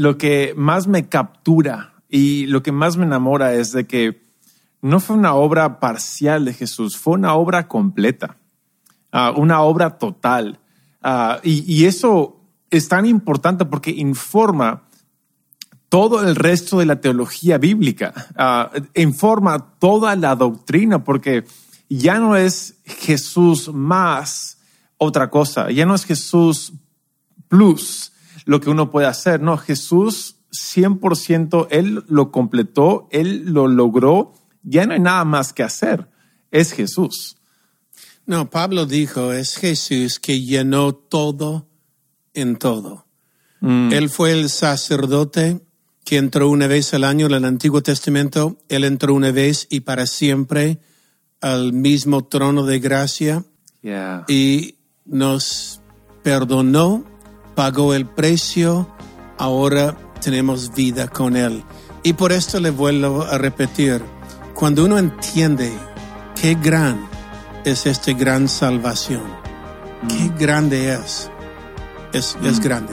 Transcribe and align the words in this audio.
lo 0.00 0.16
que 0.16 0.54
más 0.56 0.86
me 0.86 1.10
captura 1.10 1.92
y 2.08 2.46
lo 2.46 2.62
que 2.62 2.72
más 2.72 2.96
me 2.96 3.04
enamora 3.04 3.52
es 3.52 3.72
de 3.72 3.86
que 3.86 4.22
no 4.80 4.98
fue 4.98 5.14
una 5.14 5.34
obra 5.34 5.78
parcial 5.78 6.46
de 6.46 6.54
Jesús, 6.54 6.96
fue 6.96 7.12
una 7.18 7.34
obra 7.34 7.68
completa, 7.68 8.38
ah, 9.12 9.34
una 9.36 9.60
obra 9.60 9.98
total. 9.98 10.58
Ah, 11.02 11.40
y, 11.42 11.84
eso 11.84 12.40
es 12.70 12.88
tan 12.88 13.04
importante 13.04 13.66
porque 13.66 13.90
informa 13.90 14.84
todo 15.90 16.26
el 16.26 16.34
resto 16.34 16.78
de 16.78 16.86
la 16.86 17.02
teología 17.02 17.58
bíblica, 17.58 18.14
ah, 18.36 18.70
informa 18.94 19.74
toda 19.78 20.16
la 20.16 20.34
doctrina, 20.34 21.04
porque 21.04 21.44
ya 21.90 22.18
no 22.18 22.36
es 22.36 22.76
Jesús 22.86 23.70
más 23.70 24.56
otra 24.96 25.28
cosa, 25.28 25.70
ya 25.70 25.84
no 25.84 25.94
es 25.94 26.06
Jesús 26.06 26.72
plus 27.48 28.12
lo 28.50 28.60
que 28.60 28.68
uno 28.68 28.90
puede 28.90 29.06
hacer, 29.06 29.40
no, 29.40 29.56
Jesús 29.56 30.34
100%, 30.50 31.68
Él 31.70 32.02
lo 32.08 32.32
completó, 32.32 33.06
Él 33.12 33.44
lo 33.46 33.68
logró, 33.68 34.34
ya 34.64 34.86
no 34.86 34.94
hay 34.94 34.98
nada 34.98 35.24
más 35.24 35.52
que 35.52 35.62
hacer, 35.62 36.08
es 36.50 36.72
Jesús. 36.72 37.36
No, 38.26 38.50
Pablo 38.50 38.86
dijo, 38.86 39.32
es 39.32 39.56
Jesús 39.56 40.18
que 40.18 40.40
llenó 40.40 40.96
todo 40.96 41.68
en 42.34 42.56
todo. 42.56 43.06
Mm. 43.60 43.92
Él 43.92 44.10
fue 44.10 44.32
el 44.32 44.50
sacerdote 44.50 45.60
que 46.04 46.16
entró 46.16 46.50
una 46.50 46.66
vez 46.66 46.92
al 46.92 47.04
año 47.04 47.26
en 47.26 47.34
el 47.34 47.44
Antiguo 47.44 47.84
Testamento, 47.84 48.58
él 48.68 48.82
entró 48.82 49.14
una 49.14 49.30
vez 49.30 49.68
y 49.70 49.82
para 49.82 50.08
siempre 50.08 50.80
al 51.40 51.72
mismo 51.72 52.24
trono 52.24 52.66
de 52.66 52.80
gracia 52.80 53.44
y 54.26 54.74
nos 55.04 55.80
perdonó, 56.24 57.04
pagó 57.54 57.94
el 57.94 58.06
precio, 58.06 58.88
ahora 59.38 59.96
tenemos 60.20 60.72
vida 60.74 61.08
con 61.08 61.36
él. 61.36 61.64
Y 62.02 62.14
por 62.14 62.32
esto 62.32 62.60
le 62.60 62.70
vuelvo 62.70 63.22
a 63.22 63.38
repetir, 63.38 64.02
cuando 64.54 64.84
uno 64.84 64.98
entiende 64.98 65.72
qué 66.40 66.54
gran 66.54 67.08
es 67.64 67.86
esta 67.86 68.12
gran 68.12 68.48
salvación. 68.48 69.22
Qué 70.08 70.24
mm. 70.24 70.38
grande 70.38 70.94
es. 70.94 71.30
Es, 72.12 72.36
es 72.42 72.58
mm. 72.58 72.62
grande. 72.62 72.92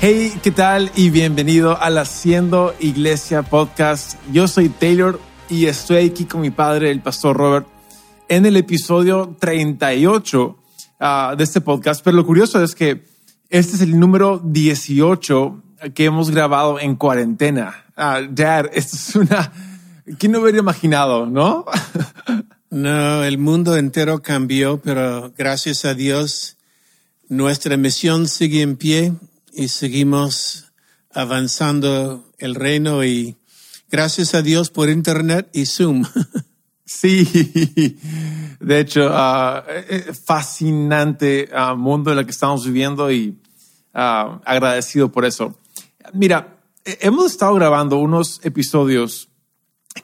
Hey, 0.00 0.32
¿qué 0.42 0.50
tal? 0.50 0.90
Y 0.96 1.10
bienvenido 1.10 1.80
al 1.80 1.98
Haciendo 1.98 2.74
Iglesia 2.80 3.42
Podcast. 3.42 4.18
Yo 4.32 4.48
soy 4.48 4.68
Taylor 4.68 5.20
y 5.48 5.66
estoy 5.66 6.08
aquí 6.08 6.24
con 6.24 6.40
mi 6.40 6.50
padre, 6.50 6.90
el 6.90 7.00
pastor 7.00 7.36
Robert, 7.36 7.66
en 8.28 8.46
el 8.46 8.56
episodio 8.56 9.36
38 9.38 10.60
Ah, 11.02 11.34
de 11.34 11.44
este 11.44 11.62
podcast, 11.62 12.04
pero 12.04 12.14
lo 12.14 12.26
curioso 12.26 12.62
es 12.62 12.74
que 12.74 13.06
este 13.48 13.76
es 13.76 13.80
el 13.80 13.98
número 13.98 14.38
18 14.44 15.62
que 15.94 16.04
hemos 16.04 16.30
grabado 16.30 16.78
en 16.78 16.94
cuarentena. 16.94 17.86
Uh, 17.96 18.28
Dad, 18.30 18.66
esto 18.74 18.96
es 18.96 19.16
una... 19.16 19.50
¿Quién 20.18 20.32
no 20.32 20.40
hubiera 20.40 20.58
imaginado, 20.58 21.24
no? 21.24 21.64
no, 22.70 23.24
el 23.24 23.38
mundo 23.38 23.78
entero 23.78 24.20
cambió, 24.20 24.78
pero 24.78 25.32
gracias 25.38 25.86
a 25.86 25.94
Dios 25.94 26.58
nuestra 27.30 27.78
misión 27.78 28.28
sigue 28.28 28.60
en 28.60 28.76
pie 28.76 29.14
y 29.52 29.68
seguimos 29.68 30.72
avanzando 31.12 32.30
el 32.38 32.54
reino 32.54 33.04
y 33.04 33.36
gracias 33.90 34.34
a 34.34 34.42
Dios 34.42 34.70
por 34.70 34.88
Internet 34.88 35.48
y 35.52 35.66
Zoom. 35.66 36.04
Sí, 36.92 37.24
de 38.58 38.80
hecho, 38.80 39.12
uh, 39.12 40.12
fascinante 40.12 41.48
uh, 41.54 41.76
mundo 41.76 42.10
en 42.10 42.18
el 42.18 42.24
que 42.24 42.32
estamos 42.32 42.66
viviendo 42.66 43.12
y 43.12 43.38
uh, 43.94 44.40
agradecido 44.44 45.12
por 45.12 45.24
eso. 45.24 45.56
Mira, 46.14 46.58
hemos 46.84 47.30
estado 47.30 47.54
grabando 47.54 47.96
unos 47.96 48.40
episodios 48.42 49.28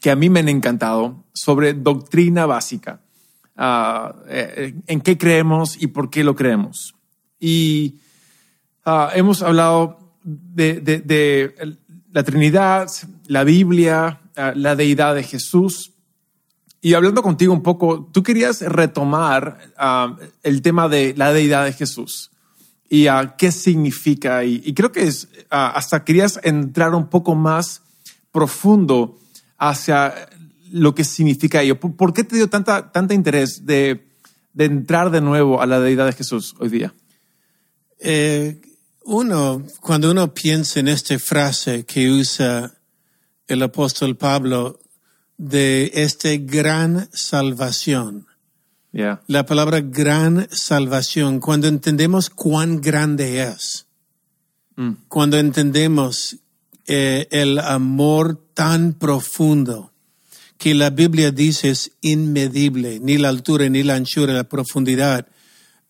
que 0.00 0.12
a 0.12 0.16
mí 0.16 0.30
me 0.30 0.38
han 0.38 0.48
encantado 0.48 1.24
sobre 1.32 1.74
doctrina 1.74 2.46
básica, 2.46 3.00
en 3.56 5.00
qué 5.00 5.18
creemos 5.18 5.76
y 5.82 5.88
por 5.88 6.08
qué 6.08 6.22
lo 6.22 6.36
creemos. 6.36 6.94
Y 7.40 7.98
hemos 9.14 9.42
hablado 9.42 9.98
de, 10.22 10.80
de, 10.80 11.00
de 11.00 11.76
la 12.12 12.22
Trinidad, 12.22 12.88
la 13.26 13.44
Biblia, 13.44 14.20
la 14.54 14.76
deidad 14.76 15.14
de 15.14 15.22
Jesús 15.22 15.92
y 16.86 16.94
hablando 16.94 17.20
contigo 17.20 17.52
un 17.52 17.64
poco, 17.64 18.08
tú 18.12 18.22
querías 18.22 18.60
retomar 18.60 19.72
ah, 19.76 20.16
el 20.44 20.62
tema 20.62 20.88
de 20.88 21.14
la 21.16 21.32
deidad 21.32 21.64
de 21.64 21.72
Jesús 21.72 22.30
y 22.88 23.08
uh, 23.08 23.32
qué 23.36 23.50
significa. 23.50 24.44
Y, 24.44 24.72
creo 24.72 24.92
que 24.92 25.02
es, 25.02 25.26
hasta 25.50 26.04
querías 26.04 26.38
entrar 26.44 26.94
un 26.94 27.08
poco 27.08 27.34
más 27.34 27.82
profundo 28.30 29.18
hacia 29.58 30.28
lo 30.70 30.94
que 30.94 31.02
significa 31.02 31.60
ello. 31.60 31.80
¿Por, 31.80 32.12
qué 32.12 32.22
te 32.22 32.36
dio 32.36 32.48
tanta, 32.48 32.92
tanta 32.92 33.14
interés 33.14 33.66
de, 33.66 34.06
de, 34.52 34.64
entrar 34.66 35.10
de 35.10 35.20
nuevo 35.20 35.60
a 35.60 35.66
la 35.66 35.80
deidad 35.80 36.06
de 36.06 36.12
Jesús 36.12 36.54
hoy 36.60 36.68
día? 36.68 36.94
Eh, 37.98 38.60
uno, 39.06 39.64
cuando 39.80 40.10
uno 40.10 40.34
piensa 40.34 40.80
en 40.80 40.88
esta 40.88 41.18
frase 41.18 41.84
que 41.84 42.10
usa 42.10 42.74
el 43.46 43.62
apóstol 43.62 44.16
Pablo, 44.16 44.80
de 45.38 45.92
esta 45.94 46.30
gran 46.36 47.08
salvación. 47.12 48.26
La 49.26 49.44
palabra 49.44 49.80
gran 49.80 50.48
salvación, 50.50 51.38
cuando 51.38 51.68
entendemos 51.68 52.30
cuán 52.30 52.80
grande 52.80 53.42
es, 53.42 53.86
mm. 54.76 54.92
cuando 55.08 55.38
entendemos 55.38 56.38
eh, 56.86 57.28
el 57.30 57.58
amor 57.58 58.42
tan 58.54 58.94
profundo 58.94 59.92
que 60.56 60.74
la 60.74 60.88
Biblia 60.88 61.30
dice 61.30 61.68
es 61.68 61.92
inmedible, 62.00 62.98
ni 63.00 63.18
la 63.18 63.28
altura, 63.28 63.68
ni 63.68 63.82
la 63.82 63.96
anchura, 63.96 64.32
la 64.32 64.48
profundidad, 64.48 65.26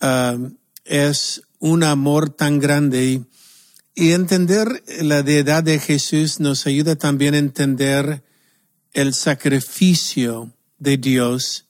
um, 0.02 0.56
es 0.84 1.45
un 1.58 1.82
amor 1.82 2.30
tan 2.30 2.58
grande. 2.58 3.22
y 3.98 4.12
entender 4.12 4.84
la 5.00 5.22
deidad 5.22 5.64
de 5.64 5.78
Jesús 5.78 6.38
nos 6.38 6.66
ayuda 6.66 6.96
también 6.96 7.32
a 7.32 7.38
entender 7.38 8.22
el 8.92 9.14
sacrificio 9.14 10.52
de 10.78 10.98
Dios 10.98 11.64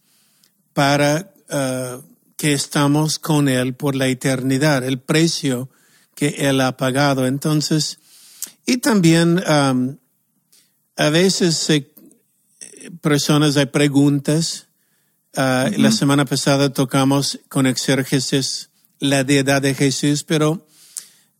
para 0.72 1.32
uh, 1.50 2.02
que 2.36 2.52
estamos 2.52 3.20
con 3.20 3.48
Él 3.48 3.74
por 3.74 3.94
la 3.94 4.08
eternidad, 4.08 4.84
el 4.84 5.00
precio 5.00 5.70
que 6.16 6.48
Él 6.48 6.60
ha 6.60 6.76
pagado. 6.76 7.26
Entonces, 7.26 7.98
y 8.66 8.78
también 8.78 9.42
um, 9.48 9.96
a 10.96 11.10
veces 11.10 11.68
personas 13.00 13.56
hay 13.56 13.66
preguntas. 13.66 14.66
Uh, 15.36 15.70
la 15.78 15.92
semana 15.92 16.24
pasada 16.24 16.72
tocamos 16.72 17.38
con 17.48 17.66
exérgesis 17.66 18.70
la 19.06 19.24
deidad 19.24 19.62
de 19.62 19.74
Jesús, 19.74 20.24
pero 20.24 20.66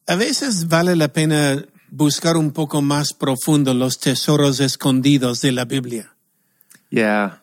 a 0.07 0.17
veces 0.17 0.69
vale 0.69 0.97
la 0.97 1.09
pena 1.09 1.65
buscar 1.91 2.37
un 2.37 2.53
poco 2.53 2.83
más 2.83 3.13
profundo 3.13 3.75
los 3.75 3.99
tesoros 3.99 4.61
escondidos 4.61 5.41
de 5.41 5.53
la 5.53 5.65
Biblia. 5.65 6.15
Yeah. 6.91 7.43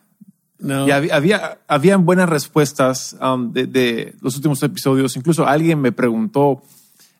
No. 0.58 0.86
había, 0.86 1.58
habían 1.68 2.06
buenas 2.06 2.28
respuestas 2.28 3.16
um, 3.20 3.52
de, 3.52 4.14
los 4.20 4.36
últimos 4.36 4.62
episodios. 4.62 5.16
Incluso 5.16 5.46
alguien 5.46 5.80
me 5.80 5.92
preguntó, 5.92 6.62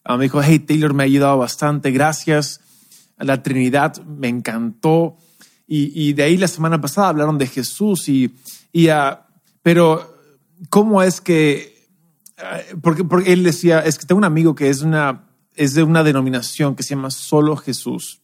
um, 0.09 0.17
me 0.17 0.25
dijo, 0.25 0.43
hey, 0.43 0.61
Taylor 0.61 0.95
me 0.95 1.03
ha 1.03 1.07
ayudado 1.07 1.37
bastante, 1.39 1.91
gracias. 1.91 2.61
La 3.19 3.43
Trinidad 3.43 4.03
me 4.05 4.29
encantó. 4.29 5.19
Y, 5.67 6.13
de 6.13 6.23
ahí 6.23 6.37
la 6.37 6.47
semana 6.47 6.81
pasada 6.81 7.09
hablaron 7.09 7.39
de 7.39 7.47
Jesús 7.47 8.09
y, 8.09 8.35
y 8.71 8.91
uh, 8.91 9.17
pero 9.63 10.15
¿cómo 10.69 11.03
es 11.03 11.21
que, 11.21 11.74
porque, 12.83 13.05
porque 13.05 13.33
él 13.33 13.45
decía, 13.45 13.81
es 13.81 13.99
que 13.99 14.07
tengo 14.07 14.19
un 14.19 14.25
amigo 14.25 14.55
que 14.55 14.69
es 14.69 14.83
una 14.83 15.25
es 15.57 15.75
de 15.75 15.83
una 15.83 16.03
denominación 16.03 16.75
que 16.75 16.83
se 16.83 16.91
llama 16.91 17.11
Solo 17.11 17.57
Jesús. 17.57 18.21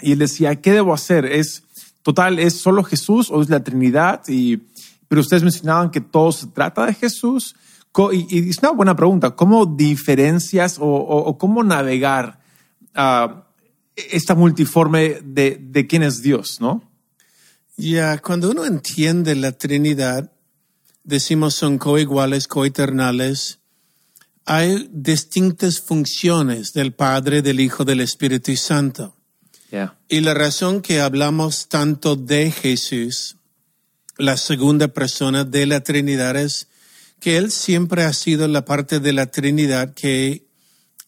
Y 0.00 0.12
él 0.12 0.18
decía, 0.18 0.60
¿qué 0.60 0.72
debo 0.72 0.92
hacer? 0.92 1.24
¿Es 1.24 1.62
total, 2.02 2.38
es 2.38 2.54
solo 2.54 2.82
Jesús 2.82 3.30
o 3.30 3.40
es 3.40 3.48
la 3.48 3.62
Trinidad? 3.62 4.22
Y, 4.28 4.62
pero 5.08 5.20
ustedes 5.20 5.42
mencionaban 5.42 5.90
que 5.90 6.00
todo 6.00 6.32
se 6.32 6.48
trata 6.48 6.86
de 6.86 6.94
Jesús. 6.94 7.54
Y, 8.12 8.50
es 8.50 8.58
una 8.58 8.72
buena 8.72 8.96
pregunta, 8.96 9.36
¿cómo 9.36 9.66
diferencias 9.66 10.78
o, 10.80 11.36
cómo 11.38 11.62
navegar 11.62 12.40
uh, 12.96 13.40
esta 13.94 14.34
multiforme 14.34 15.20
de, 15.22 15.58
de 15.60 15.86
quién 15.86 16.02
es 16.02 16.20
Dios, 16.20 16.60
no? 16.60 16.82
Ya, 17.76 18.18
cuando 18.18 18.50
uno 18.50 18.64
entiende 18.64 19.34
la 19.36 19.52
Trinidad, 19.52 20.32
decimos 21.04 21.54
son 21.54 21.78
coiguales, 21.78 22.48
coeternales, 22.48 23.60
hay 24.46 24.88
distintas 24.92 25.80
funciones 25.80 26.72
del 26.72 26.92
Padre, 26.92 27.42
del 27.42 27.60
Hijo, 27.60 27.84
del 27.84 28.00
Espíritu 28.00 28.56
Santo. 28.56 29.16
Yeah. 29.70 29.96
Y 30.08 30.20
la 30.20 30.34
razón 30.34 30.82
que 30.82 31.00
hablamos 31.00 31.68
tanto 31.68 32.16
de 32.16 32.50
Jesús, 32.50 33.36
la 34.18 34.36
segunda 34.36 34.88
persona 34.88 35.44
de 35.44 35.66
la 35.66 35.80
Trinidad, 35.80 36.36
es 36.36 36.68
que 37.20 37.38
Él 37.38 37.50
siempre 37.50 38.04
ha 38.04 38.12
sido 38.12 38.46
la 38.48 38.64
parte 38.64 39.00
de 39.00 39.12
la 39.12 39.26
Trinidad 39.26 39.94
que 39.94 40.46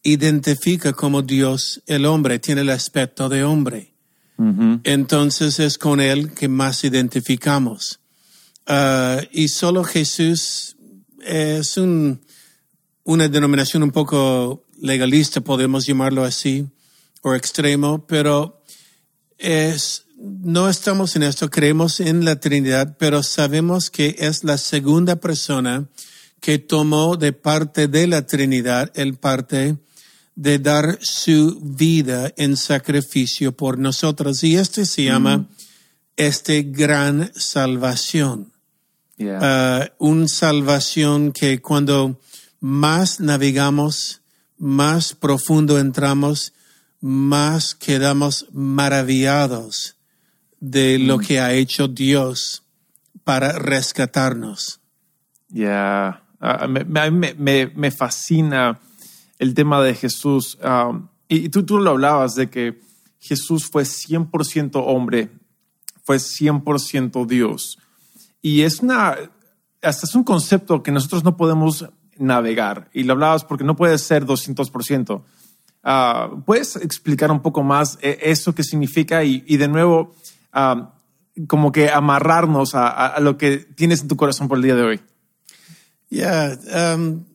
identifica 0.03 0.93
como 0.93 1.21
Dios 1.21 1.83
el 1.85 2.05
hombre, 2.05 2.39
tiene 2.39 2.61
el 2.61 2.69
aspecto 2.69 3.29
de 3.29 3.43
hombre. 3.43 3.93
Mhm. 4.37 4.81
Entonces 4.83 5.59
es 5.59 5.77
con 5.77 5.99
Él 5.99 6.33
que 6.33 6.47
más 6.47 6.83
identificamos. 6.83 7.99
Ah, 8.67 9.21
y 9.31 9.47
solo 9.47 9.85
Jesús 9.85 10.75
es 11.21 11.77
un, 11.77 12.21
una 13.05 13.29
denominación 13.29 13.81
un 13.81 13.91
poco 13.91 14.65
legalista, 14.81 15.39
podemos 15.39 15.85
llamarlo 15.85 16.25
así, 16.25 16.67
o 17.21 17.33
extremo, 17.33 18.05
pero 18.05 18.61
es, 19.37 20.05
no 20.17 20.67
estamos 20.67 21.15
en 21.15 21.23
esto, 21.23 21.49
creemos 21.49 22.01
en 22.01 22.25
la 22.25 22.41
Trinidad, 22.41 22.97
pero 22.99 23.23
sabemos 23.23 23.89
que 23.89 24.17
es 24.19 24.43
la 24.43 24.57
segunda 24.57 25.15
persona 25.15 25.87
que 26.41 26.59
tomó 26.59 27.15
de 27.15 27.31
parte 27.31 27.87
de 27.87 28.05
la 28.07 28.25
Trinidad 28.25 28.91
el 28.95 29.15
parte 29.15 29.77
de 30.35 30.59
dar 30.59 30.99
su 31.01 31.59
vida 31.61 32.33
en 32.35 32.57
sacrificio 32.57 33.55
por 33.55 33.79
nosotros. 33.79 34.43
Y 34.43 34.57
este 34.57 34.85
se 34.85 35.05
llama 35.05 35.47
este 36.17 36.63
gran 36.63 37.31
salvación. 37.33 38.51
Yeah. 39.17 39.39
Ah, 39.41 39.89
un 39.97 40.29
salvación 40.29 41.31
que 41.31 41.61
cuando 41.61 42.19
más 42.59 43.19
navegamos, 43.19 44.21
más 44.57 45.13
profundo 45.13 45.79
entramos, 45.79 46.53
más 47.01 47.75
quedamos 47.75 48.47
maravillados 48.51 49.95
de 50.59 50.99
lo 50.99 51.19
que 51.19 51.39
ha 51.39 51.53
hecho 51.53 51.87
Dios 51.87 52.63
para 53.23 53.53
rescatarnos. 53.59 54.79
Ya, 55.49 56.23
Ah, 56.39 56.67
me, 56.67 56.83
me, 56.83 57.33
me, 57.33 57.67
me 57.67 57.91
fascina 57.91 58.79
el 59.39 59.53
tema 59.53 59.81
de 59.81 59.95
Jesús. 59.95 60.57
Um, 60.63 61.07
y, 61.27 61.45
y 61.45 61.49
tú, 61.49 61.65
tú 61.65 61.79
lo 61.79 61.91
hablabas 61.91 62.35
de 62.35 62.49
que 62.49 62.79
Jesús 63.19 63.65
fue 63.65 63.83
100% 63.83 64.81
hombre, 64.85 65.29
fue 66.03 66.17
100% 66.17 67.25
Dios. 67.25 67.79
Y 68.49 68.61
es 68.63 68.79
una, 68.79 69.15
hasta 69.81 70.05
es 70.05 70.15
un 70.15 70.23
concepto 70.23 70.81
que 70.83 70.91
nosotros 70.91 71.23
no 71.23 71.35
podemos 71.35 71.85
navegar. 72.17 72.89
Y 72.93 73.03
lo 73.03 73.13
hablabas 73.13 73.43
porque 73.43 73.63
no 73.65 73.75
puede 73.75 73.97
ser 73.97 74.25
200%. 74.25 75.21
Ah, 75.83 76.29
¿Puedes 76.45 76.75
explicar 76.77 77.29
un 77.31 77.41
poco 77.41 77.61
más 77.63 77.97
eh, 78.01 78.17
eso 78.21 78.53
que 78.55 78.63
significa 78.63 79.23
y, 79.23 79.43
y 79.47 79.57
de 79.57 79.67
nuevo, 79.67 80.15
ah, 80.53 80.93
como 81.47 81.71
que 81.71 81.89
amarrarnos 81.89 82.73
a, 82.73 82.87
a- 82.87 83.07
a 83.07 83.19
lo 83.19 83.37
que 83.37 83.57
tienes 83.57 84.01
en 84.01 84.07
tu 84.07 84.15
corazón 84.17 84.47
por 84.47 84.57
el 84.57 84.63
día 84.63 84.75
de 84.75 84.83
hoy? 84.83 84.99
Ya, 86.09 86.57
um, 86.95 87.25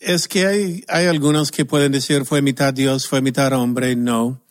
es 0.00 0.26
que 0.28 0.46
hay, 0.46 0.84
hay 0.88 1.06
algunos 1.06 1.50
que 1.52 1.64
pueden 1.64 1.92
decir 1.92 2.24
fue 2.24 2.42
mitad 2.42 2.74
Dios, 2.74 3.06
fue 3.06 3.20
mitad 3.22 3.52
hombre. 3.52 3.94
No, 3.96 4.42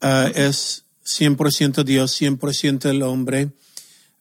Ah, 0.00 0.28
es 0.34 0.84
100% 1.04 1.84
Dios, 1.84 2.20
100% 2.20 2.88
el 2.90 3.02
hombre. 3.02 3.50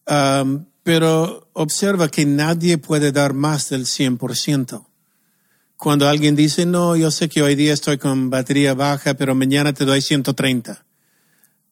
Um, 0.08 0.66
pero 0.84 1.50
observa 1.54 2.10
que 2.10 2.26
nadie 2.26 2.78
puede 2.78 3.12
dar 3.12 3.34
más 3.34 3.70
del 3.70 3.86
100%. 3.86 4.86
Cuando 5.78 6.08
alguien 6.08 6.36
dice, 6.36 6.66
no, 6.66 6.96
yo 6.96 7.12
sé 7.12 7.30
que 7.30 7.42
hoy 7.42 7.56
día 7.56 7.74
estoy 7.74 7.98
con 7.98 8.30
batería 8.30 8.74
baja, 8.74 9.16
pero 9.16 9.36
mañana 9.36 9.74
te 9.74 9.86
doy 9.86 10.02
130. 10.02 10.86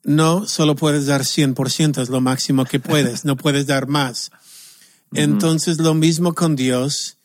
No, 0.04 0.48
solo 0.48 0.76
puedes 0.76 1.06
dar 1.06 1.22
100%, 1.22 2.02
es 2.02 2.10
lo 2.10 2.22
máximo 2.22 2.66
que 2.66 2.80
puedes, 2.80 3.26
no 3.26 3.38
puedes 3.38 3.68
dar 3.68 3.88
más. 3.88 4.32
Entonces 5.14 5.80
lo 5.80 5.94
mismo 5.94 6.34
con 6.34 6.56
Dios, 6.56 7.18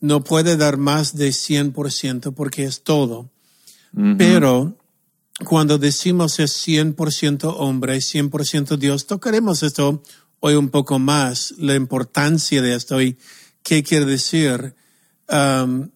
no 0.00 0.22
puede 0.22 0.56
dar 0.56 0.76
más 0.76 1.16
de 1.16 1.30
100% 1.30 2.34
porque 2.34 2.64
es 2.64 2.82
todo. 2.82 3.30
Pero 4.18 4.76
cuando 5.44 5.78
decimos 5.78 6.38
es 6.40 6.52
100% 6.66 7.54
hombre, 7.56 7.96
100% 7.96 8.76
Dios, 8.76 9.06
tocaremos 9.06 9.62
esto 9.62 10.02
hoy 10.40 10.54
un 10.54 10.68
poco 10.68 10.98
más, 10.98 11.54
la 11.58 11.74
importancia 11.74 12.62
de 12.62 12.74
esto 12.74 13.00
y 13.02 13.16
qué 13.62 13.82
quiere 13.82 14.06
decir. 14.06 14.74
Um, 15.28 15.90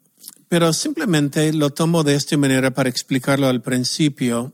pero 0.48 0.72
simplemente 0.72 1.52
lo 1.52 1.70
tomo 1.70 2.02
de 2.04 2.14
esta 2.14 2.36
manera 2.36 2.72
para 2.72 2.90
explicarlo 2.90 3.48
al 3.48 3.62
principio. 3.62 4.52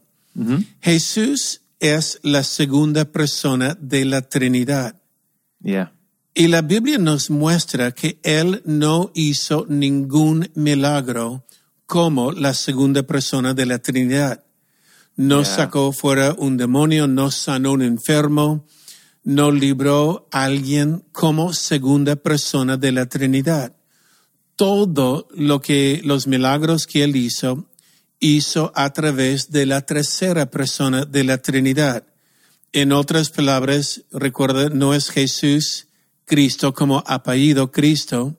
Jesús 0.80 1.62
es 1.80 2.20
la 2.22 2.44
segunda 2.44 3.06
persona 3.06 3.76
de 3.80 4.04
la 4.04 4.22
Trinidad. 4.22 4.94
Yeah. 5.60 5.92
Y 6.32 6.46
la 6.46 6.62
Biblia 6.62 6.98
nos 6.98 7.30
muestra 7.30 7.90
que 7.90 8.20
Él 8.22 8.62
no 8.64 9.10
hizo 9.14 9.66
ningún 9.68 10.48
milagro 10.54 11.44
como 11.86 12.30
la 12.30 12.54
segunda 12.54 13.02
persona 13.02 13.54
de 13.54 13.66
la 13.66 13.80
Trinidad. 13.80 14.44
No 15.16 15.42
Yeah. 15.42 15.56
sacó 15.56 15.90
fuera 15.90 16.34
un 16.38 16.56
demonio, 16.56 17.08
no 17.08 17.32
sanó 17.32 17.72
un 17.72 17.82
enfermo, 17.82 18.64
no 19.24 19.50
libró 19.50 20.28
a 20.30 20.44
alguien 20.44 21.04
como 21.12 21.52
segunda 21.52 22.16
persona 22.16 22.76
de 22.76 22.92
la 22.92 23.06
Trinidad. 23.06 23.74
Todo 24.56 25.28
lo 25.34 25.60
que 25.60 26.00
los 26.04 26.26
milagros 26.26 26.86
que 26.86 27.04
Él 27.04 27.16
hizo, 27.16 27.68
hizo 28.20 28.72
a 28.74 28.92
través 28.92 29.50
de 29.50 29.66
la 29.66 29.82
tercera 29.82 30.50
persona 30.50 31.04
de 31.04 31.24
la 31.24 31.38
Trinidad. 31.38 32.04
En 32.72 32.92
otras 32.92 33.30
palabras, 33.30 34.02
recuerda, 34.10 34.68
no 34.68 34.94
es 34.94 35.10
Jesús 35.10 35.86
Cristo 36.24 36.74
como 36.74 37.02
apellido 37.06 37.72
Cristo, 37.72 38.36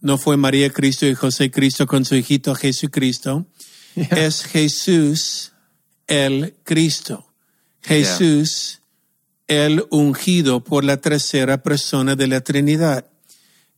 no 0.00 0.18
fue 0.18 0.36
María 0.36 0.68
Cristo 0.70 1.06
y 1.06 1.14
José 1.14 1.50
Cristo 1.50 1.86
con 1.86 2.04
su 2.04 2.14
hijito 2.14 2.54
Jesucristo, 2.54 3.46
es 3.96 4.42
Jesús 4.44 5.52
el 6.06 6.54
Cristo, 6.64 7.26
Jesús 7.80 8.81
el 9.52 9.84
ungido 9.90 10.64
por 10.64 10.84
la 10.84 10.98
tercera 10.98 11.62
persona 11.62 12.16
de 12.16 12.26
la 12.26 12.40
Trinidad. 12.40 13.06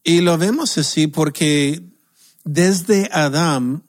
Y 0.02 0.20
lo 0.20 0.38
vemos 0.38 0.78
así 0.78 1.06
porque 1.06 1.82
desde 2.44 3.08
Adán 3.12 3.84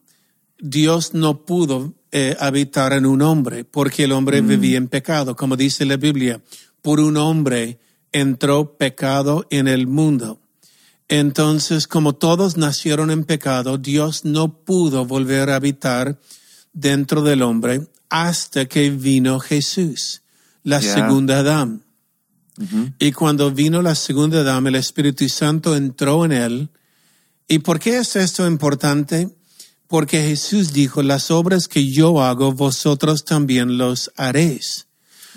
Dios 0.59 1.13
no 1.13 1.45
pudo 1.45 1.93
eh, 2.11 2.35
habitar 2.39 2.93
en 2.93 3.05
un 3.05 3.21
hombre 3.21 3.65
porque 3.65 4.05
el 4.05 4.13
hombre 4.13 4.41
vivía 4.41 4.77
en 4.77 4.87
pecado, 4.87 5.35
como 5.35 5.57
dice 5.57 5.85
la 5.85 5.97
Biblia. 5.97 6.41
Por 6.81 6.99
un 6.99 7.17
hombre 7.17 7.79
entró 8.11 8.77
pecado 8.77 9.45
en 9.49 9.67
el 9.67 9.87
mundo. 9.87 10.39
Entonces, 11.07 11.87
como 11.87 12.13
todos 12.13 12.57
nacieron 12.57 13.11
en 13.11 13.25
pecado, 13.25 13.77
Dios 13.77 14.25
no 14.25 14.63
pudo 14.63 15.05
volver 15.05 15.49
a 15.49 15.57
habitar 15.57 16.19
dentro 16.73 17.21
del 17.21 17.41
hombre 17.41 17.87
hasta 18.09 18.65
que 18.65 18.89
vino 18.89 19.39
Jesús, 19.39 20.21
la 20.63 20.81
segunda 20.81 21.39
Adán. 21.39 21.84
Y 22.99 23.11
cuando 23.11 23.51
vino 23.51 23.81
la 23.81 23.95
segunda 23.95 24.39
Adán, 24.39 24.67
el 24.67 24.75
Espíritu 24.75 25.27
Santo 25.27 25.75
entró 25.75 26.23
en 26.23 26.31
él. 26.31 26.69
¿Y 27.47 27.59
por 27.59 27.79
qué 27.79 27.97
es 27.97 28.15
esto 28.15 28.47
importante? 28.47 29.29
Porque 29.87 30.21
Jesús 30.21 30.73
dijo, 30.73 31.03
las 31.03 31.31
obras 31.31 31.67
que 31.67 31.91
yo 31.91 32.21
hago, 32.21 32.53
vosotros 32.53 33.25
también 33.25 33.77
los 33.77 34.11
haréis. 34.15 34.87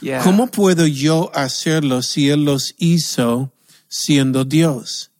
Yeah. 0.00 0.22
¿Cómo 0.22 0.46
puedo 0.46 0.86
yo 0.86 1.30
hacerlo 1.34 2.02
si 2.02 2.30
Él 2.30 2.44
los 2.44 2.74
hizo 2.78 3.52
siendo 3.88 4.44
Dios? 4.44 5.10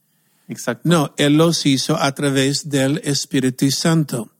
Exacto. 0.49 0.89
No, 0.89 1.15
Él 1.19 1.37
los 1.37 1.67
hizo 1.67 2.01
a 2.01 2.15
través 2.15 2.69
del 2.71 2.99
Espíritu 3.05 3.71
Santo. 3.71 4.33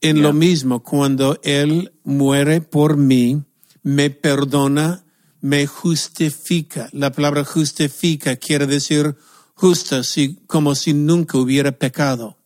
En 0.00 0.22
lo 0.22 0.32
mismo, 0.32 0.82
cuando 0.82 1.38
Él 1.42 1.92
muere 2.04 2.62
por 2.62 2.96
mí, 2.96 3.42
me 3.82 4.08
perdona, 4.08 5.04
me 5.40 5.66
justifica. 5.66 6.88
La 6.92 7.10
palabra 7.12 7.44
justifica 7.44 8.36
quiere 8.36 8.66
decir 8.66 9.16
justa, 9.54 10.02
si- 10.02 10.36
como 10.46 10.74
si 10.74 10.92
nunca 10.92 11.38
hubiera 11.38 11.72
pecado. 11.72 12.36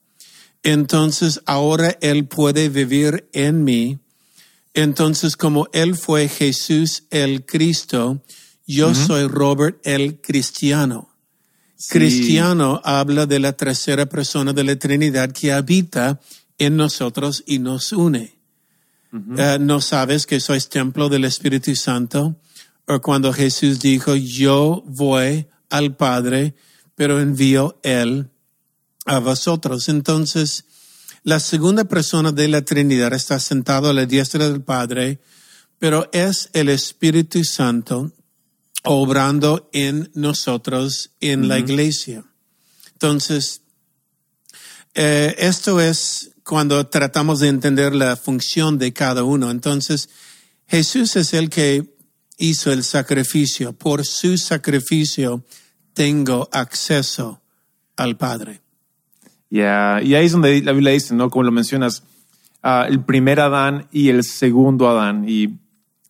Entonces 0.63 1.41
ahora 1.47 1.97
Él 2.01 2.27
puede 2.27 2.69
vivir 2.69 3.29
en 3.33 3.65
mí. 3.65 3.99
Entonces 4.73 5.37
como 5.37 5.69
Él 5.73 5.95
fue 5.97 6.29
Jesús 6.29 7.05
el 7.11 7.45
Cristo, 7.45 8.23
yo 8.67 8.95
soy 8.95 9.27
Robert 9.29 9.79
el 9.85 10.21
cristiano. 10.21 11.11
Sí. 11.77 11.91
Cristiano 11.91 12.81
habla 12.85 13.27
de 13.27 13.39
la 13.41 13.53
tercera 13.53 14.07
persona 14.07 14.53
de 14.53 14.65
la 14.65 14.77
Trinidad 14.77 15.33
que 15.33 15.53
habita 15.53 16.19
en 16.57 16.77
nosotros 16.77 17.43
y 17.47 17.59
nos 17.59 17.93
une. 17.93 18.35
Eh, 19.37 19.59
¿No 19.61 19.81
sabes 19.81 20.27
que 20.27 20.41
sois 20.41 20.69
templo 20.69 21.09
del 21.09 21.25
Espíritu 21.25 21.77
Santo? 21.77 22.37
Cuando 23.03 23.33
Jesús 23.33 23.81
dijo, 23.81 24.15
yo 24.15 24.83
voy 24.87 25.47
al 25.71 25.97
Padre, 25.97 26.55
pero 26.95 27.21
envío 27.21 27.79
Él 27.83 28.31
a 29.07 29.19
vosotros. 29.19 29.89
Entonces, 29.89 30.65
la 31.23 31.41
segunda 31.41 31.85
persona 31.85 32.33
de 32.33 32.49
la 32.49 32.63
Trinidad 32.63 33.13
está 33.15 33.41
sentado 33.41 33.89
a 33.89 33.95
la 33.95 34.07
diestra 34.07 34.49
del 34.49 34.63
Padre 34.63 35.21
pero 35.85 36.09
es 36.13 36.49
el 36.55 36.71
Espíritu 36.71 37.45
Santo 37.45 38.11
obrando 38.85 39.69
en 39.75 40.11
nosotros, 40.15 41.11
en 41.21 41.47
la 41.47 41.59
iglesia. 41.59 42.25
Entonces, 42.93 43.61
eh, 44.95 45.35
esto 45.39 45.81
es 45.83 46.31
cuando 46.43 46.87
tratamos 46.87 47.41
de 47.41 47.49
entender 47.49 47.95
la 47.95 48.17
función 48.17 48.79
de 48.79 48.95
cada 48.95 49.25
uno. 49.25 49.51
Entonces, 49.51 50.09
Jesús 50.67 51.17
es 51.17 51.35
el 51.35 51.51
que 51.51 51.94
hizo 52.37 52.73
el 52.73 52.85
sacrificio. 52.85 53.73
Por 53.73 54.05
su 54.05 54.37
sacrificio 54.37 55.45
tengo 55.93 56.49
acceso 56.53 57.41
al 57.97 58.17
Padre. 58.17 58.61
Y 59.51 59.61
ahí 59.61 60.27
es 60.27 60.33
donde 60.33 60.61
la 60.63 60.73
Biblia 60.73 60.93
dice, 60.93 61.15
¿no? 61.15 61.31
Como 61.31 61.45
lo 61.45 61.53
mencionas, 61.53 62.03
ah, 62.63 62.87
el 62.89 63.05
primer 63.05 63.39
Adán 63.39 63.87
y 63.93 64.09
el 64.09 64.25
segundo 64.25 64.89
Adán. 64.89 65.29
Y 65.29 65.61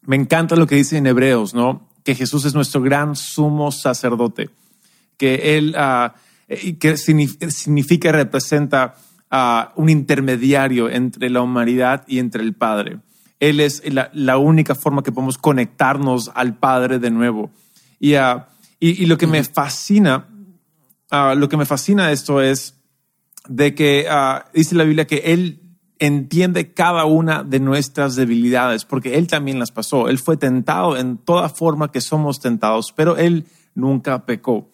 me 0.07 0.17
encanta 0.17 0.57
lo 0.57 0.67
que 0.67 0.77
dice 0.77 0.97
en 0.97 1.07
Hebreos, 1.07 1.55
¿no? 1.55 1.89
Que 2.05 2.15
Jesús 2.15 2.47
es 2.47 2.55
nuestro 2.55 2.81
gran 2.81 3.17
sumo 3.17 3.71
sacerdote, 3.71 4.49
que 5.19 5.59
Él, 5.59 5.77
uh, 5.77 6.11
que 6.79 6.97
significa 6.97 8.13
representa 8.13 8.97
uh, 9.31 9.81
un 9.81 9.91
intermediario 9.91 10.89
entre 10.89 11.29
la 11.29 11.43
humanidad 11.43 12.05
y 12.07 12.21
entre 12.21 12.43
el 12.43 12.55
Padre. 12.55 12.99
Él 13.49 13.61
es 13.61 13.83
la, 13.93 14.11
la 14.13 14.39
única 14.39 14.75
forma 14.75 15.03
que 15.03 15.13
podemos 15.13 15.39
conectarnos 15.39 16.31
al 16.35 16.57
Padre 16.57 16.99
de 16.99 17.11
nuevo. 17.11 17.51
Y, 18.01 18.17
uh, 18.17 18.43
y, 18.81 19.03
y, 19.03 19.07
lo 19.07 19.17
que 19.19 19.27
me 19.27 19.43
fascina, 19.45 20.29
lo 21.11 21.49
que 21.49 21.57
me 21.57 21.67
fascina 21.67 22.13
esto 22.13 22.41
es 22.41 22.75
de 23.49 23.75
que 23.75 24.07
uh, 24.11 24.49
dice 24.53 24.75
la 24.75 24.85
Biblia 24.85 25.07
que 25.07 25.23
Él 25.25 25.61
entiende 25.99 26.73
cada 26.73 27.05
una 27.05 27.45
de 27.45 27.61
nuestras 27.61 28.17
debilidades, 28.17 28.85
porque 28.85 29.17
Él 29.17 29.27
también 29.27 29.59
las 29.59 29.71
pasó. 29.71 30.09
Él 30.09 30.19
fue 30.19 30.37
tentado 30.37 30.97
en 30.97 31.19
toda 31.19 31.49
forma 31.49 31.91
que 31.91 32.01
somos 32.01 32.41
tentados, 32.41 32.93
pero 32.93 33.17
Él 33.17 33.47
nunca 33.75 34.27
pecó. 34.27 34.71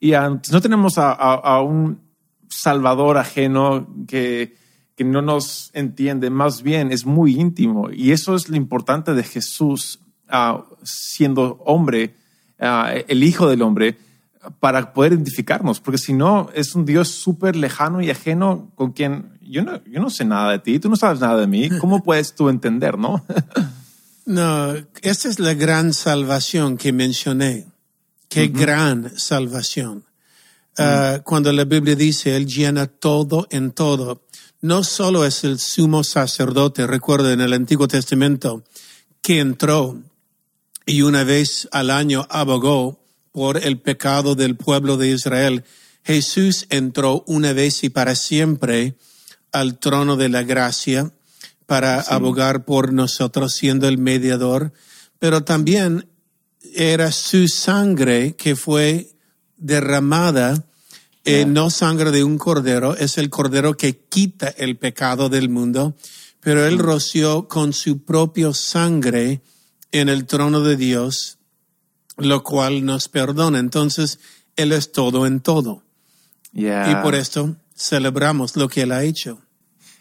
Y 0.00 0.12
no 0.12 0.60
tenemos 0.60 0.98
a, 0.98 1.12
a, 1.12 1.34
a, 1.34 1.62
un 1.62 2.00
Salvador 2.48 3.16
ajeno 3.16 3.88
que, 4.06 4.56
que 4.96 5.04
no 5.04 5.22
nos 5.22 5.70
entiende, 5.74 6.30
más 6.30 6.62
bien 6.62 6.90
es 6.90 7.04
muy 7.04 7.38
íntimo. 7.38 7.90
Y 7.90 8.12
eso 8.12 8.34
es 8.34 8.48
lo 8.48 8.56
importante 8.56 9.14
de 9.14 9.22
Jesús 9.22 10.00
uh, 10.32 10.62
siendo 10.82 11.62
hombre, 11.64 12.14
el 12.58 13.22
Hijo 13.22 13.48
del 13.48 13.60
Hombre, 13.60 13.98
para 14.60 14.92
poder 14.92 15.12
identificarnos, 15.12 15.80
porque 15.80 15.98
si 15.98 16.12
no, 16.12 16.48
es 16.54 16.74
un 16.74 16.84
Dios 16.84 17.08
súper 17.08 17.56
lejano 17.56 18.00
y 18.00 18.10
ajeno 18.10 18.70
con 18.74 18.92
quien 18.92 19.36
yo 19.42 19.62
no, 19.62 19.82
yo 19.84 20.00
no 20.00 20.10
sé 20.10 20.24
nada 20.24 20.52
de 20.52 20.58
ti, 20.58 20.78
tú 20.78 20.88
no 20.88 20.96
sabes 20.96 21.20
nada 21.20 21.40
de 21.40 21.46
mí, 21.46 21.68
¿cómo 21.80 22.02
puedes 22.02 22.34
tú 22.34 22.48
entender, 22.48 22.98
no? 22.98 23.24
no, 24.26 24.74
esta 25.02 25.28
es 25.28 25.38
la 25.38 25.54
gran 25.54 25.92
salvación 25.92 26.76
que 26.76 26.92
mencioné. 26.92 27.66
Qué 28.28 28.44
uh 28.44 28.46
-huh. 28.46 28.58
gran 28.58 29.18
salvación. 29.18 30.04
Uh, 30.78 31.22
cuando 31.22 31.52
la 31.52 31.64
Biblia 31.64 31.94
dice, 31.94 32.36
Él 32.36 32.46
llena 32.46 32.86
todo 32.86 33.46
en 33.50 33.70
todo, 33.70 34.26
no 34.60 34.84
solo 34.84 35.24
es 35.24 35.44
el 35.44 35.58
sumo 35.58 36.04
sacerdote, 36.04 36.86
recuerda 36.86 37.32
en 37.32 37.40
el 37.40 37.52
Antiguo 37.52 37.88
Testamento, 37.88 38.64
que 39.22 39.40
entró 39.40 40.02
y 40.86 41.02
una 41.02 41.24
vez 41.24 41.68
al 41.72 41.90
año 41.90 42.26
abogó 42.30 43.00
por 43.32 43.62
el 43.62 43.80
pecado 43.80 44.34
del 44.34 44.56
pueblo 44.56 44.96
de 44.96 45.08
Israel, 45.08 45.64
Jesús 46.04 46.66
entró 46.70 47.24
una 47.26 47.52
vez 47.52 47.82
y 47.82 47.90
para 47.90 48.14
siempre 48.14 48.94
al 49.52 49.78
trono 49.78 50.16
de 50.16 50.28
la 50.28 50.44
gracia 50.44 51.12
para 51.66 52.02
sí. 52.02 52.08
abogar 52.12 52.64
por 52.64 52.92
nosotros 52.92 53.54
siendo 53.54 53.88
el 53.88 53.98
mediador, 53.98 54.72
pero 55.18 55.42
también 55.42 56.08
era 56.74 57.10
su 57.10 57.48
sangre 57.48 58.36
que 58.36 58.54
fue 58.54 59.10
derramada. 59.56 60.64
Eh, 61.26 61.44
no 61.46 61.70
sangre 61.70 62.10
de 62.10 62.24
un 62.24 62.38
cordero, 62.38 62.96
es 62.96 63.18
el 63.18 63.28
cordero 63.28 63.76
que 63.76 63.98
quita 63.98 64.48
el 64.48 64.78
pecado 64.78 65.28
del 65.28 65.48
mundo, 65.48 65.94
pero 66.40 66.64
él 66.66 66.78
roció 66.78 67.48
con 67.48 67.72
su 67.72 68.04
propio 68.04 68.54
sangre 68.54 69.42
en 69.92 70.08
el 70.08 70.26
trono 70.26 70.60
de 70.60 70.76
Dios 70.76 71.36
lo 72.16 72.42
cual 72.42 72.84
nos 72.84 73.08
perdona. 73.08 73.58
Entonces, 73.58 74.18
Él 74.56 74.72
es 74.72 74.92
todo 74.92 75.26
en 75.26 75.40
todo. 75.40 75.82
Yeah. 76.52 76.90
Y 76.90 77.02
por 77.02 77.14
esto 77.14 77.56
celebramos 77.74 78.56
lo 78.56 78.68
que 78.68 78.82
Él 78.82 78.92
ha 78.92 79.04
hecho. 79.04 79.38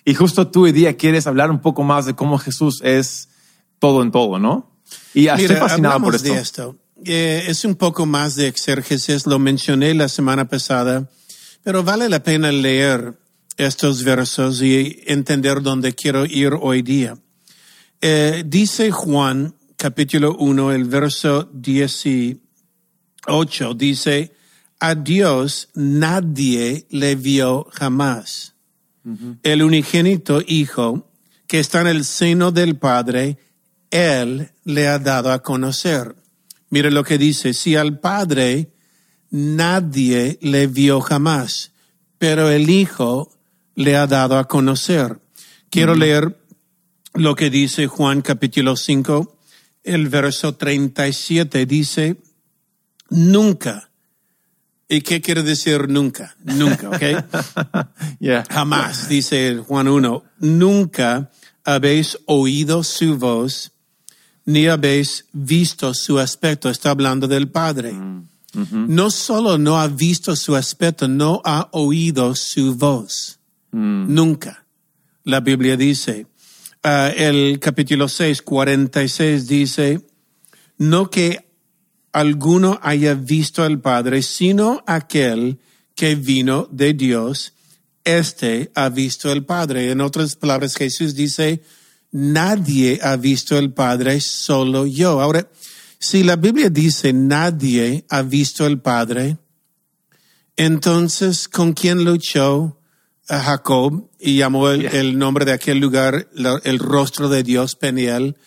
Y 0.05 0.13
justo 0.13 0.47
tú 0.47 0.65
hoy 0.65 0.71
día 0.71 0.95
quieres 0.95 1.27
hablar 1.27 1.51
un 1.51 1.59
poco 1.59 1.83
más 1.83 2.05
de 2.05 2.15
cómo 2.15 2.37
Jesús 2.37 2.79
es 2.83 3.29
todo 3.79 4.01
en 4.01 4.11
todo, 4.11 4.39
¿no? 4.39 4.71
Y 5.13 5.21
Mira, 5.21 5.35
estoy 5.35 5.55
fascinado 5.57 5.99
por 5.99 6.15
esto. 6.15 6.31
De 6.31 6.39
esto. 6.39 6.75
Eh, 7.07 7.45
es 7.47 7.63
un 7.65 7.75
poco 7.75 8.07
más 8.07 8.35
de 8.35 8.47
exérgesis, 8.47 9.27
lo 9.27 9.37
mencioné 9.37 9.93
la 9.93 10.09
semana 10.09 10.47
pasada, 10.49 11.07
pero 11.63 11.83
vale 11.83 12.09
la 12.09 12.23
pena 12.23 12.51
leer 12.51 13.13
estos 13.57 14.03
versos 14.03 14.59
y 14.63 15.03
entender 15.05 15.61
dónde 15.61 15.93
quiero 15.93 16.25
ir 16.25 16.53
hoy 16.59 16.81
día. 16.81 17.15
Eh, 18.01 18.43
dice 18.47 18.89
Juan 18.89 19.53
capítulo 19.77 20.35
1, 20.39 20.71
el 20.71 20.85
verso 20.85 21.47
18, 21.53 22.39
dice, 23.75 24.33
a 24.79 24.95
Dios 24.95 25.69
nadie 25.75 26.87
le 26.89 27.15
vio 27.15 27.67
jamás. 27.71 28.55
Uh 29.03 29.11
-huh. 29.11 29.37
El 29.43 29.61
unigénito 29.61 30.41
Hijo 30.47 31.11
que 31.45 31.59
está 31.59 31.81
en 31.81 31.87
el 31.87 32.03
seno 32.03 32.51
del 32.51 32.77
Padre, 32.77 33.37
Él 33.91 34.49
le 34.63 34.87
ha 34.87 34.97
dado 34.97 35.31
a 35.31 35.43
conocer. 35.43 36.15
Mire 36.75 36.91
lo 36.91 37.05
que 37.05 37.17
dice, 37.17 37.53
si 37.53 37.77
al 37.77 38.01
Padre 38.01 38.73
nadie 39.29 40.37
le 40.41 40.67
vio 40.67 40.99
jamás, 40.99 41.71
pero 42.17 42.49
el 42.49 42.69
Hijo 42.69 43.31
le 43.75 43.95
ha 43.95 44.07
dado 44.07 44.37
a 44.37 44.49
conocer. 44.49 45.21
Quiero 45.69 45.93
-huh. 45.93 45.99
leer 45.99 46.37
lo 47.13 47.33
que 47.33 47.49
dice 47.49 47.87
Juan 47.87 48.21
capítulo 48.21 48.75
5, 48.75 49.39
el 49.85 50.09
verso 50.09 50.55
37 50.55 51.65
dice, 51.65 52.17
nunca. 53.09 53.89
¿Y 54.89 54.99
qué 54.99 55.21
quiere 55.21 55.43
decir 55.43 55.87
nunca? 55.87 56.35
Nunca, 56.43 56.89
¿ok? 56.89 57.03
yeah. 58.19 58.43
Jamás, 58.51 59.07
dice 59.07 59.63
Juan 59.65 59.87
1, 59.87 60.23
nunca 60.39 61.31
habéis 61.63 62.17
oído 62.25 62.83
su 62.83 63.17
voz, 63.17 63.71
ni 64.45 64.67
habéis 64.67 65.25
visto 65.33 65.93
su 65.93 66.19
aspecto. 66.19 66.69
Está 66.69 66.91
hablando 66.91 67.27
del 67.27 67.49
Padre. 67.49 67.93
Mm. 67.93 68.27
Uh 68.53 68.61
-huh. 68.61 68.87
No 68.87 69.09
solo 69.09 69.57
no 69.57 69.79
ha 69.79 69.87
visto 69.87 70.35
su 70.35 70.55
aspecto, 70.55 71.07
no 71.07 71.41
ha 71.43 71.67
oído 71.71 72.35
su 72.35 72.75
voz. 72.75 73.39
Mm. 73.71 74.13
Nunca. 74.13 74.65
La 75.23 75.39
Biblia 75.39 75.75
dice, 75.75 76.27
uh, 76.83 77.11
el 77.17 77.59
capítulo 77.59 78.07
6, 78.07 78.41
46 78.41 79.47
dice, 79.47 80.01
no 80.77 81.09
que 81.09 81.45
alguno 82.13 82.79
haya 82.81 83.15
visto 83.15 83.63
al 83.63 83.81
Padre, 83.81 84.21
sino 84.21 84.83
aquel 84.85 85.59
que 85.95 86.15
vino 86.15 86.67
de 86.71 86.93
Dios, 86.93 87.53
este 88.03 88.71
ha 88.75 88.89
visto 88.89 89.31
al 89.31 89.43
Padre. 89.43 89.91
En 89.91 89.99
otras 89.99 90.35
palabras, 90.35 90.75
Jesús 90.75 91.15
dice, 91.15 91.61
nadie 92.15 92.97
ha 93.03 93.17
visto 93.17 93.57
al 93.57 93.73
Padre, 93.73 94.21
solo 94.21 94.85
yo. 94.85 95.19
Ahora, 95.19 95.49
si 95.99 96.23
la 96.23 96.37
Biblia 96.37 96.69
dice 96.69 97.11
nadie 97.11 98.05
ha 98.09 98.21
visto 98.21 98.63
al 98.63 98.79
Padre, 98.81 99.37
entonces, 100.55 101.49
¿con 101.49 101.73
quién 101.73 102.05
luchó 102.05 102.79
a 103.27 103.39
Jacob 103.39 104.09
y 104.17 104.37
llamó 104.37 104.69
el, 104.69 104.85
el, 104.85 105.17
nombre 105.17 105.43
de 105.43 105.51
aquel 105.51 105.79
lugar 105.79 106.29
el 106.63 106.79
rostro 106.79 107.27
de 107.27 107.43
Dios 107.43 107.75
Peniel, 107.75 108.37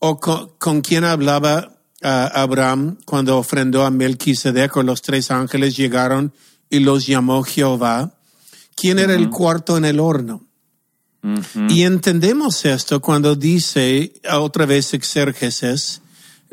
o 0.00 0.18
con, 0.18 0.50
con 0.58 0.80
quién 0.80 1.04
hablaba 1.04 1.78
uh, 2.02 2.08
Abraham 2.34 2.98
cuando 3.04 3.38
ofrendó 3.38 3.84
a 3.84 3.90
Melquisedec 3.90 4.76
o 4.76 4.82
los 4.82 5.00
tres 5.00 5.30
ángeles 5.30 5.76
llegaron 5.76 6.32
y 6.68 6.80
los 6.80 7.06
llamó 7.06 7.44
Jehová. 7.44 8.18
¿Quién 8.74 8.98
era 8.98 9.12
uh 9.12 9.16
-huh. 9.16 9.20
el 9.20 9.30
cuarto 9.30 9.76
en 9.76 9.84
el 9.84 10.00
horno? 10.00 10.51
Uh 11.22 11.28
-huh. 11.28 11.70
Y 11.70 11.82
entendemos 11.82 12.64
esto 12.64 13.00
cuando 13.00 13.36
dice 13.36 14.12
otra 14.30 14.66
vez 14.66 14.92
exérgesis, 14.92 16.00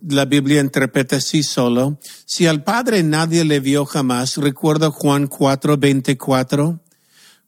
la 0.07 0.25
Biblia 0.25 0.61
interpreta 0.61 1.17
así 1.17 1.43
solo, 1.43 1.99
si 2.25 2.47
al 2.47 2.63
Padre 2.63 3.03
nadie 3.03 3.43
le 3.43 3.59
vio 3.59 3.85
jamás, 3.85 4.37
recuerda 4.37 4.89
Juan 4.91 5.27
4, 5.27 5.77
24, 5.77 6.79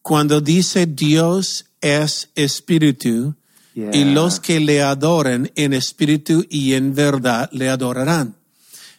cuando 0.02 0.42
dice 0.42 0.86
Dios 0.86 1.66
es 1.80 2.30
espíritu 2.36 3.36
yeah. 3.74 3.92
y 3.94 4.06
los 4.06 4.40
que 4.40 4.60
le 4.60 4.82
adoren 4.82 5.52
en 5.56 5.74
espíritu 5.74 6.46
y 6.50 6.74
en 6.74 6.94
verdad 6.94 7.50
le 7.52 7.70
adorarán. 7.70 8.36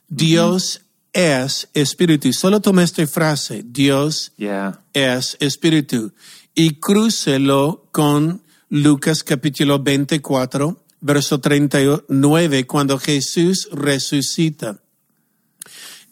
Dios 0.08 0.82
es 1.12 1.68
espíritu. 1.74 2.32
Solo 2.32 2.60
tome 2.60 2.82
esta 2.82 3.06
frase, 3.06 3.62
Dios 3.64 4.32
yeah. 4.36 4.80
es 4.92 5.36
espíritu. 5.40 6.12
Y 6.54 6.80
crúcelo 6.80 7.88
con 7.92 8.42
Lucas 8.68 9.24
capítulo 9.24 9.82
24, 9.82 10.84
verso 11.00 11.40
39, 11.40 12.66
cuando 12.66 12.98
Jesús 12.98 13.70
resucita 13.72 14.82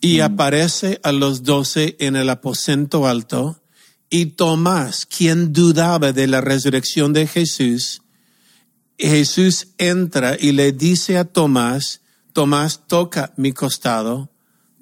y 0.00 0.20
aparece 0.20 0.98
a 1.02 1.12
los 1.12 1.42
doce 1.42 1.96
en 2.00 2.16
el 2.16 2.30
aposento 2.30 3.06
alto, 3.06 3.60
y 4.08 4.26
Tomás, 4.26 5.04
quien 5.04 5.52
dudaba 5.52 6.12
de 6.12 6.26
la 6.26 6.40
resurrección 6.40 7.12
de 7.12 7.26
Jesús, 7.26 8.00
Jesús 8.96 9.68
entra 9.76 10.38
y 10.40 10.52
le 10.52 10.72
dice 10.72 11.18
a 11.18 11.26
Tomás, 11.26 12.00
Tomás, 12.32 12.86
toca 12.86 13.34
mi 13.36 13.52
costado, 13.52 14.30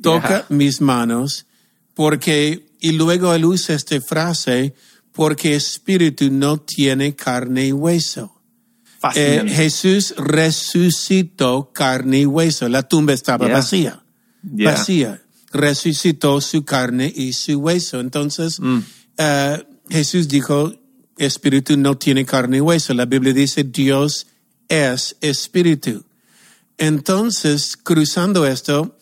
toca 0.00 0.29
Yeah. 0.29 0.47
mis 0.50 0.81
manos, 0.81 1.47
porque, 1.95 2.69
y 2.79 2.93
luego 2.93 3.35
él 3.35 3.45
usa 3.45 3.75
esta 3.75 4.00
frase, 4.00 4.75
porque 5.18 5.56
espíritu 5.56 6.30
no 6.30 6.58
tiene 6.58 7.16
carne 7.16 7.66
y 7.66 7.72
hueso. 7.72 8.40
Eh. 9.16 9.42
Jesús 9.48 10.14
resucitó 10.16 11.72
carne 11.72 12.20
y 12.20 12.25
hueso. 12.26 12.68
La 12.68 12.84
tumba 12.84 13.14
estaba 13.14 13.46
Yeah. 13.46 13.56
vacía. 13.56 14.04
Yeah. 14.54 14.70
Vacía. 14.70 15.22
Resucitó 15.52 16.40
su 16.40 16.64
carne 16.64 17.12
y 17.12 17.32
su 17.32 17.58
hueso. 17.58 17.98
Entonces, 17.98 18.60
eh, 19.16 19.66
Jesús 19.90 20.28
dijo, 20.28 20.72
espíritu 21.16 21.76
no 21.76 21.98
tiene 21.98 22.25
carne 22.25 22.58
y 22.58 22.60
hueso. 22.60 22.94
La 22.94 23.06
Biblia 23.06 23.32
dice, 23.32 23.64
Dios 23.64 24.28
es 24.68 25.16
espíritu. 25.20 26.04
Entonces, 26.76 27.76
cruzando 27.76 28.46
esto, 28.46 28.96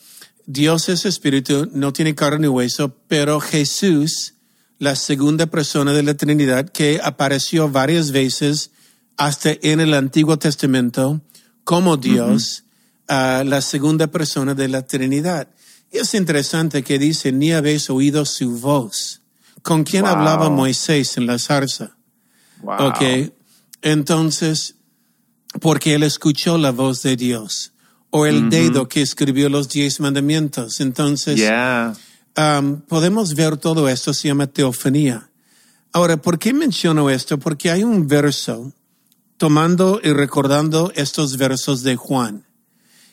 Dios 0.46 0.88
es 0.88 1.04
espíritu, 1.04 1.68
no 1.74 1.92
tiene 1.92 2.14
carne 2.14 2.46
y 2.46 2.48
hueso, 2.48 2.96
pero 3.06 3.38
Jesús, 3.38 4.32
la 4.78 4.94
segunda 4.96 5.46
persona 5.46 5.92
de 5.92 6.02
la 6.02 6.14
Trinidad, 6.14 6.68
que 6.68 7.00
apareció 7.02 7.68
varias 7.70 8.10
veces 8.12 8.70
hasta 9.16 9.50
en 9.62 9.80
el 9.80 9.94
Antiguo 9.94 10.38
Testamento 10.38 11.20
como 11.64 11.96
Dios, 11.96 12.64
ah, 13.08 13.42
la 13.46 13.60
segunda 13.60 14.06
persona 14.08 14.54
de 14.54 14.68
la 14.68 14.86
Trinidad. 14.86 15.48
Y 15.92 15.98
es 15.98 16.14
interesante 16.14 16.82
que 16.82 16.98
dice, 16.98 17.32
ni 17.32 17.52
habéis 17.52 17.88
oído 17.90 18.24
su 18.24 18.58
voz. 18.58 19.22
¿Con 19.62 19.82
quién 19.84 20.02
Wow. 20.02 20.12
hablaba 20.12 20.50
Moisés 20.50 21.16
en 21.16 21.26
la 21.26 21.38
zarza? 21.38 21.96
Wow. 22.62 22.88
Ok. 22.88 23.32
Entonces, 23.82 24.74
porque 25.60 25.94
él 25.94 26.02
escuchó 26.02 26.58
la 26.58 26.70
voz 26.70 27.02
de 27.02 27.16
Dios. 27.16 27.72
O 28.10 28.26
el 28.26 28.48
dedo 28.50 28.88
que 28.88 29.02
escribió 29.02 29.48
los 29.48 29.68
diez 29.68 30.00
mandamientos. 30.00 30.80
Entonces, 30.80 31.36
Yeah. 31.36 31.94
Um, 32.36 32.80
podemos 32.82 33.34
ver 33.34 33.56
todo 33.56 33.88
esto, 33.88 34.14
se 34.14 34.28
llama 34.28 34.46
teofanía. 34.46 35.30
Ahora, 35.92 36.16
¿por 36.16 36.38
qué 36.38 36.52
menciono 36.52 37.10
esto? 37.10 37.38
Porque 37.38 37.70
hay 37.70 37.82
un 37.82 38.06
verso, 38.06 38.72
tomando 39.36 40.00
y 40.02 40.12
recordando 40.12 40.92
estos 40.94 41.36
versos 41.36 41.82
de 41.82 41.96
Juan. 41.96 42.44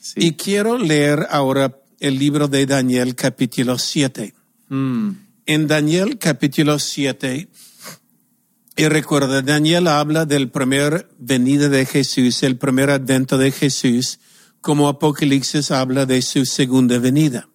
Sí. 0.02 0.28
Y 0.28 0.32
quiero 0.34 0.78
leer 0.78 1.28
ahora 1.30 1.80
el 2.00 2.20
libro 2.20 2.48
de 2.48 2.66
Daniel 2.66 3.16
capítulo 3.16 3.78
7. 3.78 4.34
Mm. 4.70 5.12
En 5.46 5.68
Daniel 5.68 6.18
capítulo 6.18 6.80
7, 6.80 7.50
y 8.76 8.88
recuerda, 8.88 9.42
Daniel 9.44 9.88
habla 9.88 10.26
del 10.26 10.50
primer 10.50 11.08
venida 11.20 11.70
de 11.70 11.86
Jesús, 11.86 12.42
el 12.42 12.58
primer 12.58 12.90
advento 12.90 13.38
de 13.38 13.52
Jesús, 13.52 14.20
como 14.62 14.88
Apocalipsis 14.88 15.70
habla 15.70 16.08
de 16.08 16.22
su 16.24 16.46
segunda 16.46 16.98
venida. 16.98 17.48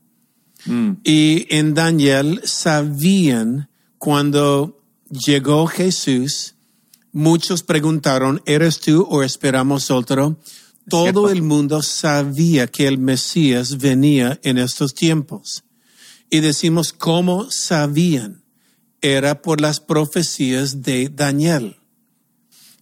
Mm. 0.68 0.92
Y 1.02 1.46
en 1.50 1.74
Daniel 1.74 2.40
sabían 2.44 3.68
cuando 3.98 4.80
llegó 5.10 5.66
Jesús, 5.66 6.54
muchos 7.12 7.62
preguntaron, 7.62 8.42
¿eres 8.46 8.80
tú 8.80 9.06
o 9.10 9.22
esperamos 9.22 9.90
otro? 9.90 10.38
Todo 10.88 11.30
el 11.30 11.42
mundo 11.42 11.82
sabía 11.82 12.66
que 12.66 12.86
el 12.86 12.98
Mesías 12.98 13.78
venía 13.78 14.38
en 14.42 14.58
estos 14.58 14.94
tiempos. 14.94 15.64
Y 16.30 16.40
decimos, 16.40 16.92
¿cómo 16.92 17.50
sabían? 17.50 18.42
Era 19.00 19.42
por 19.42 19.60
las 19.60 19.80
profecías 19.80 20.82
de 20.82 21.08
Daniel. 21.08 21.76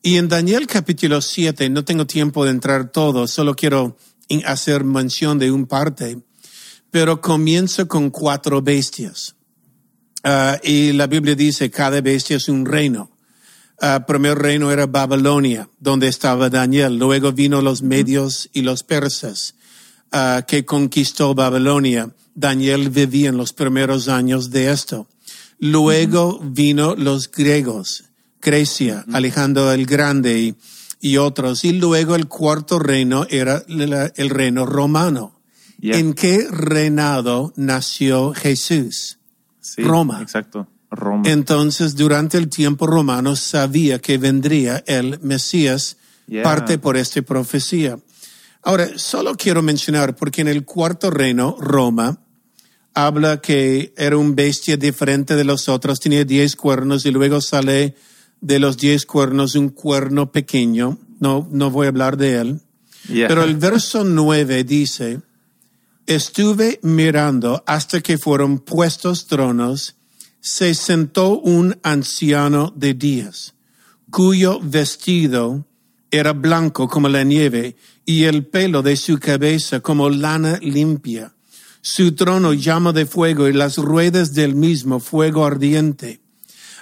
Y 0.02 0.18
en 0.18 0.28
Daniel 0.28 0.68
capítulo 0.68 1.20
7, 1.20 1.68
no 1.68 1.84
tengo 1.84 2.06
tiempo 2.06 2.44
de 2.44 2.52
entrar 2.52 2.92
todo, 2.92 3.26
solo 3.26 3.54
quiero 3.54 3.96
hacer 4.44 4.84
mención 4.84 5.38
de 5.38 5.50
un 5.50 5.66
parte, 5.66 6.22
pero 6.90 7.20
comienza 7.20 7.84
con 7.86 8.10
cuatro 8.10 8.62
bestias. 8.62 9.36
Ah, 10.24 10.58
y 10.62 10.92
la 10.92 11.06
Biblia 11.06 11.34
dice, 11.34 11.70
cada 11.70 12.00
bestia 12.00 12.36
es 12.36 12.48
un 12.48 12.66
reino. 12.66 13.10
Ah, 13.80 14.04
primer 14.06 14.38
reino 14.38 14.72
era 14.72 14.86
Babilonia, 14.86 15.68
donde 15.78 16.08
estaba 16.08 16.50
Daniel. 16.50 16.96
Luego 16.96 17.32
vino 17.32 17.60
los 17.60 17.82
medios 17.82 18.48
y 18.52 18.62
los 18.62 18.82
persas, 18.82 19.54
ah, 20.10 20.44
que 20.46 20.64
conquistó 20.64 21.34
Babilonia. 21.34 22.10
Daniel 22.34 22.90
vivía 22.90 23.28
en 23.28 23.36
los 23.36 23.52
primeros 23.52 24.08
años 24.08 24.50
de 24.50 24.72
esto. 24.72 25.06
Luego 25.58 26.40
vino 26.42 26.96
los 26.96 27.30
griegos, 27.30 28.04
Grecia, 28.42 29.04
Alejandro 29.12 29.72
el 29.72 29.86
Grande 29.86 30.40
y, 30.40 30.56
y 31.00 31.18
otros. 31.18 31.64
Y 31.64 31.72
luego 31.72 32.16
el 32.16 32.26
cuarto 32.26 32.78
reino 32.78 33.26
era 33.30 33.62
el 33.68 34.30
reino 34.30 34.66
romano. 34.66 35.35
Yeah. 35.78 35.98
¿En 35.98 36.14
qué 36.14 36.46
reinado 36.50 37.52
nació 37.56 38.32
Jesús? 38.32 39.18
Sí, 39.60 39.82
Roma. 39.82 40.20
Exacto. 40.22 40.68
Roma. 40.90 41.24
Entonces, 41.26 41.96
durante 41.96 42.38
el 42.38 42.48
tiempo 42.48 42.86
romano 42.86 43.36
sabía 43.36 43.98
que 43.98 44.18
vendría 44.18 44.82
el 44.86 45.20
Mesías, 45.20 45.96
Yeah. 46.28 46.42
parte 46.42 46.78
por 46.78 46.96
esta 46.96 47.22
profecía. 47.22 47.98
Ahora, 48.62 48.88
solo 48.96 49.36
quiero 49.36 49.62
mencionar, 49.62 50.16
porque 50.16 50.40
en 50.40 50.48
el 50.48 50.64
cuarto 50.64 51.08
reino, 51.08 51.56
Roma, 51.60 52.18
habla 52.94 53.40
que 53.40 53.94
era 53.96 54.16
un 54.16 54.34
bestia 54.34 54.76
diferente 54.76 55.36
de 55.36 55.44
los 55.44 55.68
otros, 55.68 56.00
tenía 56.00 56.24
diez 56.24 56.56
cuernos 56.56 57.06
y 57.06 57.12
luego 57.12 57.40
sale 57.40 57.94
de 58.40 58.58
los 58.58 58.76
diez 58.76 59.06
cuernos 59.06 59.54
un 59.54 59.68
cuerno 59.68 60.32
pequeño. 60.32 60.98
No, 61.20 61.48
no 61.52 61.70
voy 61.70 61.86
a 61.86 61.90
hablar 61.90 62.16
de 62.16 62.40
él. 62.40 62.60
Yeah. 63.08 63.28
Pero 63.28 63.44
el 63.44 63.54
verso 63.54 64.02
nueve 64.02 64.64
dice, 64.64 65.20
estuve 66.06 66.78
mirando 66.82 67.62
hasta 67.66 68.00
que 68.00 68.18
fueron 68.18 68.58
puestos 68.58 69.26
tronos, 69.26 69.96
se 70.40 70.74
sentó 70.74 71.38
un 71.38 71.78
anciano 71.82 72.72
de 72.76 72.94
días, 72.94 73.54
cuyo 74.10 74.60
vestido 74.62 75.66
era 76.10 76.32
blanco 76.32 76.88
como 76.88 77.08
la 77.08 77.24
nieve 77.24 77.76
y 78.04 78.24
el 78.24 78.46
pelo 78.46 78.82
de 78.82 78.96
su 78.96 79.18
cabeza 79.18 79.80
como 79.80 80.08
lana 80.08 80.58
limpia. 80.62 81.34
Su 81.82 82.14
trono 82.14 82.52
llama 82.52 82.92
de 82.92 83.06
fuego 83.06 83.48
y 83.48 83.52
las 83.52 83.76
ruedas 83.76 84.34
del 84.34 84.54
mismo 84.54 85.00
fuego 85.00 85.44
ardiente. 85.44 86.20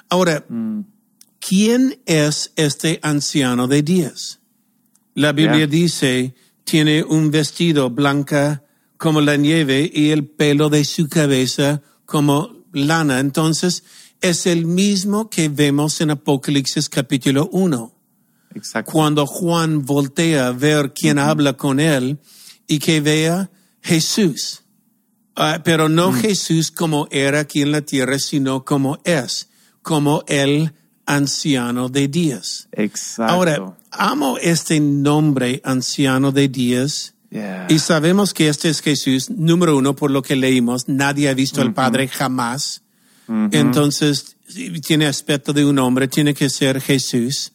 Ahora, 0.08 0.46
¿quién 1.40 2.00
es 2.06 2.52
este 2.56 3.00
anciano 3.02 3.66
de 3.66 3.82
días? 3.82 4.40
La 5.14 5.32
Biblia 5.32 5.58
Yeah. 5.58 5.66
dice, 5.66 6.34
tiene 6.64 7.02
un 7.02 7.30
vestido 7.30 7.90
blanca 7.90 8.63
como 9.04 9.20
la 9.20 9.36
nieve 9.36 9.90
y 9.92 10.12
el 10.12 10.26
pelo 10.26 10.70
de 10.70 10.82
su 10.82 11.10
cabeza 11.10 11.82
como 12.06 12.64
lana. 12.72 13.20
Entonces, 13.20 13.84
es 14.22 14.46
el 14.46 14.64
mismo 14.64 15.28
que 15.28 15.50
vemos 15.50 16.00
en 16.00 16.12
Apocalipsis 16.12 16.88
capítulo 16.88 17.50
1 17.52 17.94
Exacto. 18.54 18.90
cuando 18.90 19.26
Juan 19.26 19.84
voltea 19.84 20.46
a 20.46 20.52
ver 20.52 20.94
quién 20.94 21.18
habla 21.18 21.52
con 21.52 21.80
él 21.80 22.18
y 22.66 22.78
que 22.78 23.02
vea 23.02 23.50
Jesús. 23.82 24.62
Ah, 25.36 25.60
pero 25.62 25.90
no 25.90 26.10
Jesús 26.10 26.70
como 26.70 27.06
era 27.10 27.40
aquí 27.40 27.60
en 27.60 27.72
la 27.72 27.82
tierra, 27.82 28.18
sino 28.18 28.64
como 28.64 29.00
es, 29.04 29.50
como 29.82 30.24
el 30.28 30.72
anciano 31.04 31.90
de 31.90 32.08
días. 32.08 32.68
Exacto. 32.72 33.34
Ahora, 33.34 33.76
amo 33.90 34.38
este 34.38 34.80
nombre 34.80 35.60
anciano 35.62 36.32
de 36.32 36.48
días 36.48 37.14
Yeah. 37.34 37.66
y 37.68 37.80
sabemos 37.80 38.32
que 38.32 38.48
este 38.48 38.68
es 38.68 38.80
Jesús, 38.80 39.28
número 39.28 39.76
uno, 39.76 39.96
por 39.96 40.12
lo 40.12 40.22
que 40.22 40.36
leímos, 40.36 40.88
nadie 40.88 41.28
ha 41.28 41.34
visto 41.34 41.62
al 41.62 41.74
Padre 41.74 42.06
jamás. 42.06 42.82
Entonces, 43.26 44.36
tiene 44.86 45.06
aspecto 45.06 45.52
de 45.52 45.64
un 45.64 45.80
hombre, 45.80 46.06
tiene 46.06 46.32
que 46.32 46.48
ser 46.48 46.80
Jesús. 46.80 47.52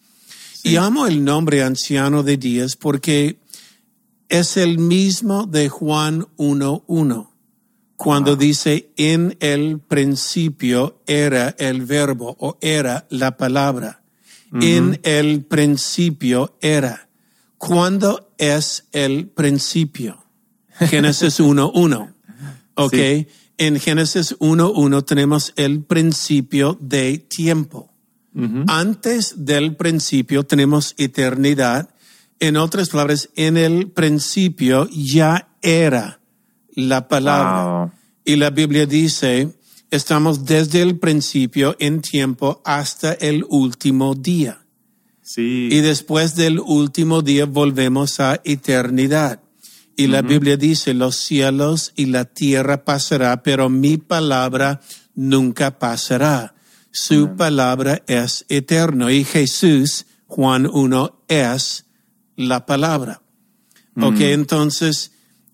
Y 0.63 0.75
amo 0.75 1.07
el 1.07 1.23
nombre 1.23 1.63
anciano 1.63 2.23
de 2.23 2.35
días 2.35 2.75
porque 2.75 3.39
es 4.27 4.57
el 4.57 4.79
mismo 4.79 5.45
de 5.45 5.69
Juan 5.69 6.27
1.1, 6.37 7.29
cuando 7.95 8.35
dice, 8.35 8.91
en 8.97 9.37
el 9.39 9.79
principio 9.79 11.01
era 11.07 11.55
el 11.57 11.85
verbo 11.85 12.35
o 12.39 12.57
era 12.59 13.07
la 13.09 13.37
palabra. 13.37 14.03
En 14.51 14.99
el 15.03 15.45
principio 15.45 16.57
era. 16.59 17.07
¿Cuándo 17.57 18.28
es 18.39 18.88
el 18.91 19.28
principio? 19.28 20.25
Génesis 20.80 21.39
1.1. 21.39 22.13
Ok. 22.73 22.93
Sí. 22.93 23.28
En 23.60 23.78
Génesis 23.78 24.39
1.1 24.39 25.06
tenemos 25.06 25.54
el 25.58 25.84
principio 25.84 26.78
de 26.80 27.17
tiempo. 27.17 27.91
Antes 28.67 29.45
del 29.45 29.75
principio 29.75 30.43
tenemos 30.43 30.93
eternidad 30.97 31.89
En 32.39 32.56
otras 32.56 32.88
palabras, 32.88 33.30
en 33.36 33.58
el 33.58 33.91
principio 33.91 34.88
ya 34.89 35.49
era 35.62 36.21
la 36.73 37.10
palabra. 37.10 37.63
Wow. 37.63 37.91
Y 38.23 38.38
la 38.38 38.49
Biblia 38.49 38.86
dice, 38.86 39.60
estamos 39.91 40.45
desde 40.45 40.82
el 40.82 40.99
principio 40.99 41.75
en 41.80 42.02
tiempo 42.02 42.62
hasta 42.63 43.12
el 43.12 43.45
último 43.49 44.15
día. 44.15 44.65
Sí. 45.29 45.69
Y 45.71 45.81
después 45.81 46.33
del 46.33 46.59
último 46.59 47.21
día 47.21 47.45
volvemos 47.45 48.19
a 48.19 48.41
eternidad. 48.43 49.43
Y 49.95 50.07
la 50.07 50.23
Biblia 50.23 50.57
dice, 50.57 50.95
los 50.95 51.17
cielos 51.17 51.93
y 51.95 52.07
la 52.07 52.25
tierra 52.25 52.83
pasará, 52.83 53.43
pero 53.43 53.69
mi 53.69 53.97
palabra 53.97 54.81
nunca 55.13 55.77
pasará. 55.77 56.55
Su 56.89 57.35
palabra 57.35 58.01
es 58.07 58.43
eterno. 58.49 59.11
Y 59.11 59.23
Jesús, 59.23 60.07
Juan 60.25 60.65
1, 60.65 61.25
es 61.27 61.85
la 62.35 62.65
palabra. 62.65 63.21
Ok, 64.01 64.21
entonces, 64.21 65.11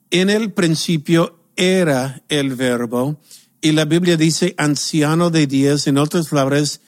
en 0.09 0.29
el 0.29 0.53
principio 0.53 1.37
era 1.57 2.23
el 2.29 2.55
verbo, 2.55 3.19
y 3.59 3.73
la 3.73 3.83
Biblia 3.83 4.15
dice 4.15 4.55
anciano 4.57 5.31
de 5.31 5.47
días, 5.47 5.87
en 5.87 5.97
otras 5.97 6.29
palabras, 6.29 6.79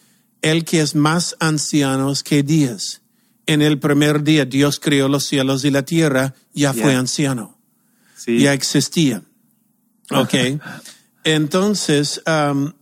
el 0.47 0.65
que 0.65 0.81
es 0.81 0.95
más 0.95 1.35
anciano 1.39 2.13
que 2.23 2.43
días. 2.43 3.01
En 3.45 3.61
el 3.61 3.79
primer 3.79 4.23
día 4.23 4.45
Dios 4.45 4.79
creó 4.79 5.07
los 5.07 5.25
cielos 5.25 5.63
y 5.63 5.71
la 5.71 5.83
tierra, 5.83 6.33
ya 6.53 6.73
fue 6.73 6.95
anciano, 6.95 7.57
sí. 8.15 8.39
ya 8.39 8.53
existía. 8.53 9.23
Ok. 10.11 10.33
Entonces, 11.23 12.21
um, 12.25 12.73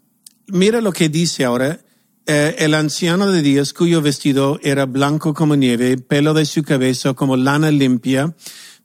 mira 0.48 0.82
lo 0.82 0.92
que 0.92 1.10
dice 1.10 1.46
ahora. 1.46 1.80
Eh, 2.28 2.56
el 2.58 2.74
anciano 2.74 3.32
de 3.32 3.44
días 3.44 3.72
cuyo 3.72 4.02
vestido 4.02 4.60
era 4.64 4.88
blanco 4.88 5.36
como 5.36 5.56
nieve, 5.56 5.98
pelo 5.98 6.34
de 6.34 6.46
su 6.46 6.64
cabeza 6.64 7.14
como 7.14 7.38
lana 7.38 7.70
limpia. 7.70 8.36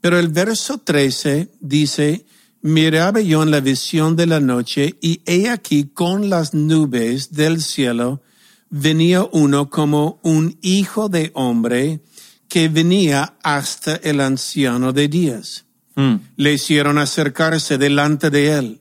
Pero 0.02 0.18
el 0.18 0.28
verso 0.28 0.78
13 0.78 1.50
dice, 1.60 2.26
miraba 2.60 3.20
yo 3.20 3.42
en 3.42 3.50
la 3.50 3.60
visión 3.60 4.14
de 4.16 4.26
la 4.26 4.40
noche 4.40 4.96
y 5.00 5.22
he 5.24 5.48
aquí 5.48 5.84
con 5.84 6.28
las 6.28 6.52
nubes 6.52 7.32
del 7.32 7.62
cielo 7.62 8.20
venía 8.70 9.24
uno 9.32 9.68
como 9.68 10.20
un 10.22 10.56
hijo 10.62 11.08
de 11.08 11.30
hombre 11.34 12.00
que 12.48 12.68
venía 12.68 13.34
hasta 13.42 13.96
el 13.96 14.20
anciano 14.20 14.92
de 14.92 15.08
días 15.08 15.64
Mm. 15.96 16.14
le 16.36 16.52
hicieron 16.54 16.98
acercarse 16.98 17.76
delante 17.76 18.30
de 18.30 18.52
él 18.56 18.80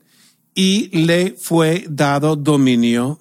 y 0.53 0.89
le 1.05 1.35
fue 1.39 1.85
dado 1.89 2.35
dominio, 2.35 3.19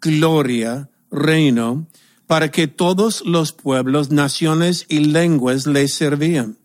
gloria, 0.00 0.90
reino, 1.10 1.86
para 2.26 2.50
que 2.50 2.66
todos 2.66 3.22
los 3.24 3.52
pueblos, 3.52 4.10
naciones 4.10 4.86
y 4.88 4.98
lenguas 5.00 5.66
le 5.66 5.86
servían. 5.88 6.58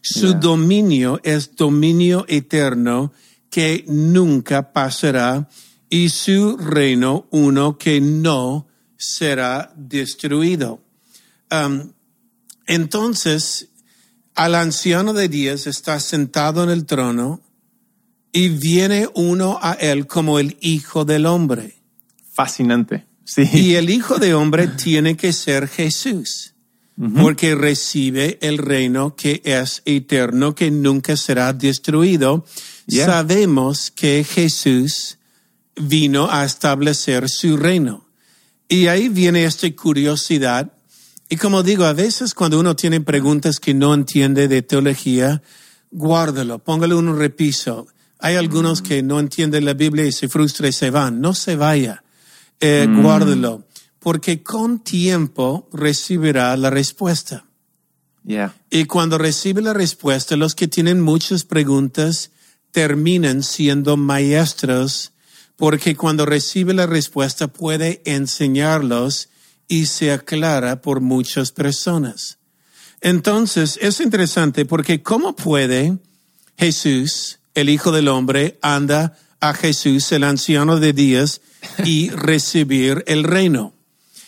Su 0.00 0.28
Yeah. 0.30 0.38
dominio 0.40 1.20
es 1.22 1.54
dominio 1.56 2.24
eterno 2.28 3.12
que 3.50 3.84
nunca 3.86 4.72
pasará 4.72 5.48
y 5.90 6.08
su 6.08 6.56
reino 6.56 7.26
uno 7.30 7.78
que 7.78 8.00
no 8.00 8.66
será 9.04 9.72
destruido. 9.76 10.80
Um, 11.50 11.92
entonces, 12.66 13.68
al 14.34 14.54
anciano 14.54 15.12
de 15.12 15.28
días 15.28 15.66
está 15.66 16.00
sentado 16.00 16.64
en 16.64 16.70
el 16.70 16.86
trono 16.86 17.40
y 18.32 18.48
viene 18.48 19.08
uno 19.14 19.58
a 19.62 19.74
él 19.74 20.06
como 20.06 20.38
el 20.38 20.56
hijo 20.60 21.04
del 21.04 21.26
hombre. 21.26 21.76
Fascinante. 22.32 23.06
Sí. 23.24 23.48
Y 23.52 23.74
el 23.74 23.90
hijo 23.90 24.18
de 24.18 24.34
hombre 24.34 24.66
tiene 24.82 25.16
que 25.16 25.32
ser 25.32 25.68
Jesús, 25.68 26.54
porque 27.20 27.54
recibe 27.54 28.38
el 28.40 28.58
reino 28.58 29.14
que 29.16 29.40
es 29.44 29.82
eterno, 29.84 30.54
que 30.54 30.70
nunca 30.70 31.16
será 31.16 31.52
destruido. 31.52 32.44
Yeah. 32.86 33.06
Sabemos 33.06 33.90
que 33.90 34.24
Jesús 34.24 35.18
vino 35.76 36.28
a 36.30 36.44
establecer 36.44 37.28
su 37.28 37.56
reino. 37.56 38.03
Y 38.74 38.88
ahí 38.88 39.08
viene 39.08 39.44
esta 39.44 39.70
curiosidad. 39.70 40.72
Y 41.28 41.36
como 41.36 41.62
digo, 41.62 41.84
a 41.84 41.92
veces 41.92 42.34
cuando 42.34 42.58
uno 42.58 42.74
tiene 42.74 43.00
preguntas 43.00 43.60
que 43.60 43.72
no 43.72 43.94
entiende 43.94 44.48
de 44.48 44.62
teología, 44.62 45.42
guárdalo, 45.92 46.58
póngale 46.58 46.96
un 46.96 47.16
repiso. 47.16 47.86
Hay 48.18 48.34
algunos 48.34 48.82
que 48.82 49.00
no 49.04 49.20
entienden 49.20 49.64
la 49.64 49.74
Biblia 49.74 50.04
y 50.06 50.10
se 50.10 50.28
frustran 50.28 50.70
y 50.70 50.72
se 50.72 50.90
van. 50.90 51.20
No 51.20 51.34
se 51.34 51.54
vaya. 51.54 52.02
Eh, 52.58 52.88
Guárdelo, 52.90 53.64
porque 54.00 54.42
con 54.42 54.82
tiempo 54.82 55.68
recibirá 55.72 56.56
la 56.56 56.70
respuesta. 56.70 57.44
Yeah. 58.24 58.56
Y 58.70 58.86
cuando 58.86 59.18
recibe 59.18 59.62
la 59.62 59.72
respuesta, 59.72 60.34
los 60.34 60.56
que 60.56 60.66
tienen 60.66 61.00
muchas 61.00 61.44
preguntas 61.44 62.32
terminan 62.72 63.44
siendo 63.44 63.96
maestros, 63.96 65.12
porque 65.56 65.96
cuando 65.96 66.26
recibe 66.26 66.74
la 66.74 66.86
respuesta 66.86 67.48
puede 67.48 68.02
enseñarlos 68.04 69.28
y 69.68 69.86
se 69.86 70.12
aclara 70.12 70.82
por 70.82 71.00
muchas 71.00 71.52
personas. 71.52 72.38
Entonces, 73.00 73.78
es 73.82 74.00
interesante 74.00 74.64
porque 74.64 75.02
¿cómo 75.02 75.36
puede 75.36 75.98
Jesús, 76.58 77.38
el 77.54 77.68
Hijo 77.68 77.92
del 77.92 78.08
Hombre, 78.08 78.58
anda 78.62 79.16
a 79.40 79.52
Jesús, 79.54 80.10
el 80.12 80.24
anciano 80.24 80.78
de 80.78 80.92
días, 80.92 81.40
y 81.84 82.10
recibir 82.10 83.04
el 83.06 83.24
reino? 83.24 83.72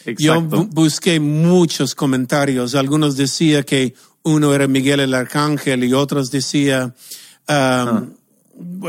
Yo 0.05 0.35
Exacto. 0.35 0.57
bu- 0.65 0.69
busqué 0.71 1.19
muchos 1.21 1.95
comentarios. 1.95 2.75
Algunos 2.75 3.17
decían 3.17 3.65
que 3.65 3.95
uno 4.23 4.55
era 4.55 4.67
Miguel 4.69 5.01
el 5.01 5.15
Arcángel 5.15 5.83
y 5.85 5.93
otros 5.93 6.31
decían 6.31 6.95
um, 7.49 8.11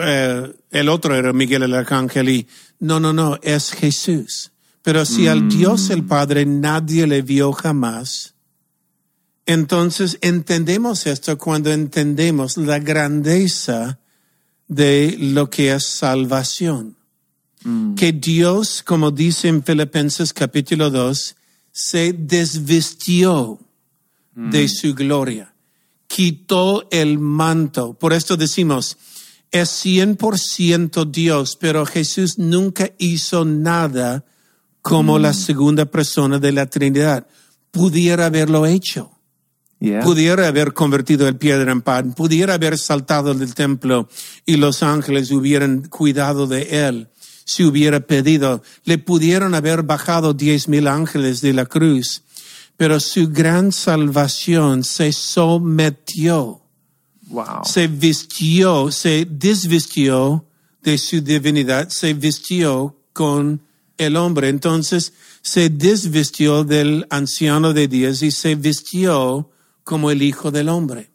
eh, 0.01 0.53
el 0.71 0.89
otro 0.89 1.15
era 1.15 1.33
Miguel 1.33 1.63
el 1.63 1.73
Arcángel 1.73 2.29
y 2.29 2.47
no, 2.79 2.99
no, 2.99 3.13
no, 3.13 3.37
es 3.41 3.71
Jesús. 3.71 4.51
Pero 4.81 5.05
si 5.05 5.27
al 5.27 5.49
Dios 5.49 5.89
el 5.89 6.05
Padre 6.05 6.45
nadie 6.45 7.07
le 7.07 7.21
vio 7.21 7.51
jamás, 7.51 8.35
entonces 9.45 10.17
entendemos 10.21 11.07
esto 11.07 11.37
cuando 11.37 11.71
entendemos 11.71 12.57
la 12.57 12.79
grandeza 12.79 13.99
de 14.67 15.15
lo 15.19 15.49
que 15.49 15.73
es 15.73 15.85
salvación. 15.85 16.95
Que 17.97 18.13
Dios, 18.13 18.81
como 18.81 19.11
dice 19.11 19.49
en 19.49 19.61
Filipenses 19.61 20.31
capítulo 20.31 20.89
2, 20.89 21.35
se 21.71 22.13
desvistió 22.13 23.59
de 24.35 24.69
su 24.69 24.95
gloria, 24.95 25.53
quitó 26.07 26.87
el 26.91 27.19
manto. 27.19 27.93
Por 27.93 28.13
esto 28.13 28.37
decimos, 28.37 28.97
es 29.51 29.85
100% 29.85 31.09
Dios, 31.09 31.57
pero 31.59 31.85
Jesús 31.85 32.37
nunca 32.37 32.91
hizo 32.97 33.45
nada 33.45 34.25
como 34.81 35.19
la 35.19 35.33
segunda 35.33 35.85
persona 35.85 36.39
de 36.39 36.51
la 36.51 36.65
Trinidad. 36.67 37.27
Pudiera 37.71 38.27
haberlo 38.27 38.65
hecho 38.65 39.11
Yeah. 39.79 40.01
pudiera 40.01 40.47
haber 40.47 40.73
convertido 40.73 41.27
el 41.27 41.35
piedra 41.35 41.71
en 41.71 41.83
pan, 41.83 42.13
pudiera 42.13 42.55
haber 42.55 42.79
saltado 42.79 43.35
del 43.35 43.53
templo 43.53 44.09
y 44.43 44.55
los 44.57 44.81
ángeles 44.81 45.29
hubieran 45.29 45.87
cuidado 45.87 46.47
de 46.47 46.87
él, 46.87 47.09
si 47.45 47.63
hubiera 47.63 47.99
pedido, 47.99 48.63
le 48.85 48.97
pudieron 48.97 49.53
haber 49.53 49.83
bajado 49.83 50.33
diez 50.33 50.67
mil 50.67 50.87
ángeles 50.87 51.41
de 51.41 51.53
la 51.53 51.67
cruz, 51.67 52.23
pero 52.75 52.99
su 52.99 53.29
gran 53.29 53.71
salvación 53.71 54.83
se 54.83 55.13
sometió, 55.13 56.63
Wow. 57.29 57.65
se 57.65 57.87
vistió, 57.87 58.91
se 58.91 59.27
desvistió 59.29 60.45
de 60.81 60.97
su 60.97 61.21
divinidad, 61.21 61.89
se 61.89 62.13
vistió 62.13 62.95
con 63.13 63.61
el 63.97 64.15
hombre. 64.15 64.49
Entonces 64.49 65.13
se 65.41 65.69
desvistió 65.69 66.63
del 66.63 67.05
anciano 67.09 67.73
de 67.73 67.87
días 67.87 68.21
y 68.21 68.31
se 68.31 68.55
vistió 68.55 69.49
como 69.83 70.11
el 70.11 70.21
Hijo 70.21 70.51
del 70.51 70.69
Hombre. 70.69 71.11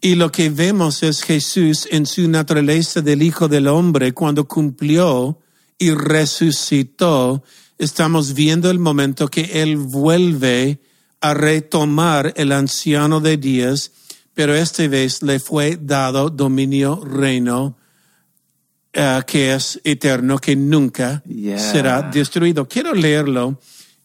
Y 0.00 0.14
lo 0.14 0.30
que 0.30 0.48
vemos 0.48 1.02
es 1.02 1.22
Jesús 1.24 1.88
en 1.90 2.06
su 2.06 2.28
naturaleza 2.28 3.00
del 3.00 3.20
Hijo 3.20 3.48
del 3.48 3.66
Hombre 3.66 4.12
cuando 4.12 4.46
cumplió 4.46 5.40
y 5.76 5.90
resucitó. 5.90 7.42
Estamos 7.76 8.34
viendo 8.34 8.70
el 8.70 8.78
momento 8.78 9.26
que 9.26 9.62
Él 9.62 9.76
vuelve 9.76 10.78
a 11.20 11.34
retomar 11.34 12.32
el 12.36 12.52
anciano 12.52 13.20
de 13.20 13.38
días, 13.38 13.90
pero 14.40 14.54
esta 14.54 14.88
vez 14.88 15.22
le 15.22 15.38
fue 15.38 15.78
dado 15.78 16.30
dominio 16.30 17.04
reino 17.04 17.76
eh, 18.90 19.20
que 19.26 19.52
es 19.52 19.78
eterno, 19.84 20.38
que 20.38 20.56
nunca 20.56 21.22
Yeah. 21.26 21.58
será 21.58 22.00
destruido. 22.10 22.66
Quiero 22.66 22.94
leerlo. 22.94 23.60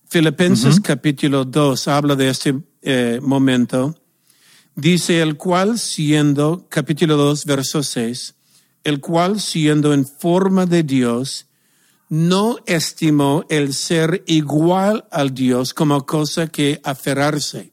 Filipenses 0.10 0.82
capítulo 0.82 1.46
2 1.46 1.88
habla 1.88 2.18
de 2.18 2.28
este 2.28 2.54
eh, 2.82 3.22
momento. 3.22 3.96
Dice, 4.76 5.22
el 5.22 5.38
cual 5.38 5.80
siendo, 5.80 6.66
capítulo 6.68 7.16
2, 7.16 7.46
verso 7.46 7.82
6, 7.82 8.36
el 8.84 9.00
cual 9.00 9.40
siendo 9.40 9.94
en 9.94 10.06
forma 10.06 10.66
de 10.66 10.84
Dios, 10.84 11.46
no 12.10 12.58
estimó 12.66 13.46
el 13.50 13.74
ser 13.74 14.22
igual 14.28 15.06
al 15.12 15.34
Dios 15.34 15.74
como 15.74 16.06
cosa 16.06 16.48
que 16.48 16.82
aferrarse. 16.84 17.72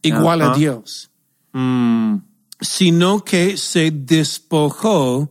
igual 0.00 0.40
a 0.40 0.46
Ajá. 0.52 0.54
Dios, 0.58 1.09
Mm, 1.52 2.16
sino 2.60 3.24
que 3.24 3.56
se 3.56 3.90
despojó 3.90 5.30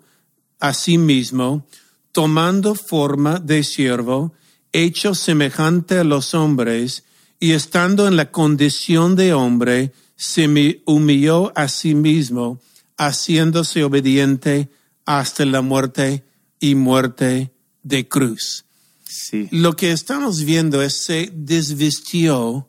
a 0.59 0.73
sí 0.73 0.97
mismo, 0.97 1.65
tomando 2.11 2.75
forma 2.75 3.39
de 3.39 3.63
siervo, 3.63 4.33
hecho 4.73 5.15
semejante 5.15 5.97
a 5.99 6.03
los 6.03 6.33
hombres, 6.33 7.03
y 7.39 7.51
estando 7.51 8.07
en 8.07 8.17
la 8.17 8.31
condición 8.31 9.15
de 9.15 9.33
hombre, 9.33 9.93
se 10.17 10.47
mi- 10.47 10.81
humilló 10.85 11.53
a 11.57 11.69
sí 11.69 11.95
mismo, 11.95 12.59
haciéndose 12.97 13.83
obediente 13.83 14.69
hasta 15.05 15.45
la 15.45 15.61
muerte 15.61 16.25
y 16.59 16.75
muerte 16.75 17.53
de 17.83 18.07
cruz. 18.07 18.65
sí. 19.05 19.47
Lo 19.51 19.75
que 19.75 19.91
estamos 19.93 20.43
viendo 20.43 20.81
es 20.83 20.93
se 21.03 21.31
desvistió 21.33 22.67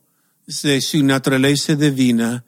de 0.62 0.80
su 0.80 1.02
naturaleza 1.02 1.74
divina, 1.74 2.44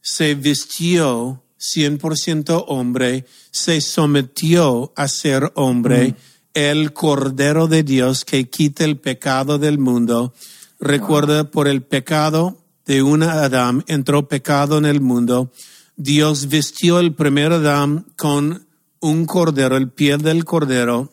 se 0.00 0.34
vistió 0.34 1.42
100% 1.58 2.64
hombre, 2.68 3.26
se 3.50 3.80
sometió 3.80 4.92
a 4.96 5.08
ser 5.08 5.52
hombre, 5.54 6.14
el 6.54 6.92
Cordero 6.92 7.68
de 7.68 7.82
Dios 7.82 8.24
que 8.24 8.48
quita 8.48 8.84
el 8.84 8.98
pecado 8.98 9.58
del 9.58 9.78
mundo. 9.78 10.34
Recuerda, 10.78 11.50
por 11.50 11.68
el 11.68 11.82
pecado 11.82 12.58
de 12.86 13.02
una 13.02 13.44
Adán 13.44 13.84
entró 13.86 14.26
pecado 14.26 14.78
en 14.78 14.86
el 14.86 15.00
mundo. 15.00 15.52
Dios 15.96 16.48
vistió 16.48 16.98
el 16.98 17.14
primer 17.14 17.52
Adán 17.52 18.06
con 18.16 18.66
un 19.00 19.26
cordero, 19.26 19.76
el 19.76 19.90
piel 19.90 20.22
del 20.22 20.44
cordero, 20.44 21.12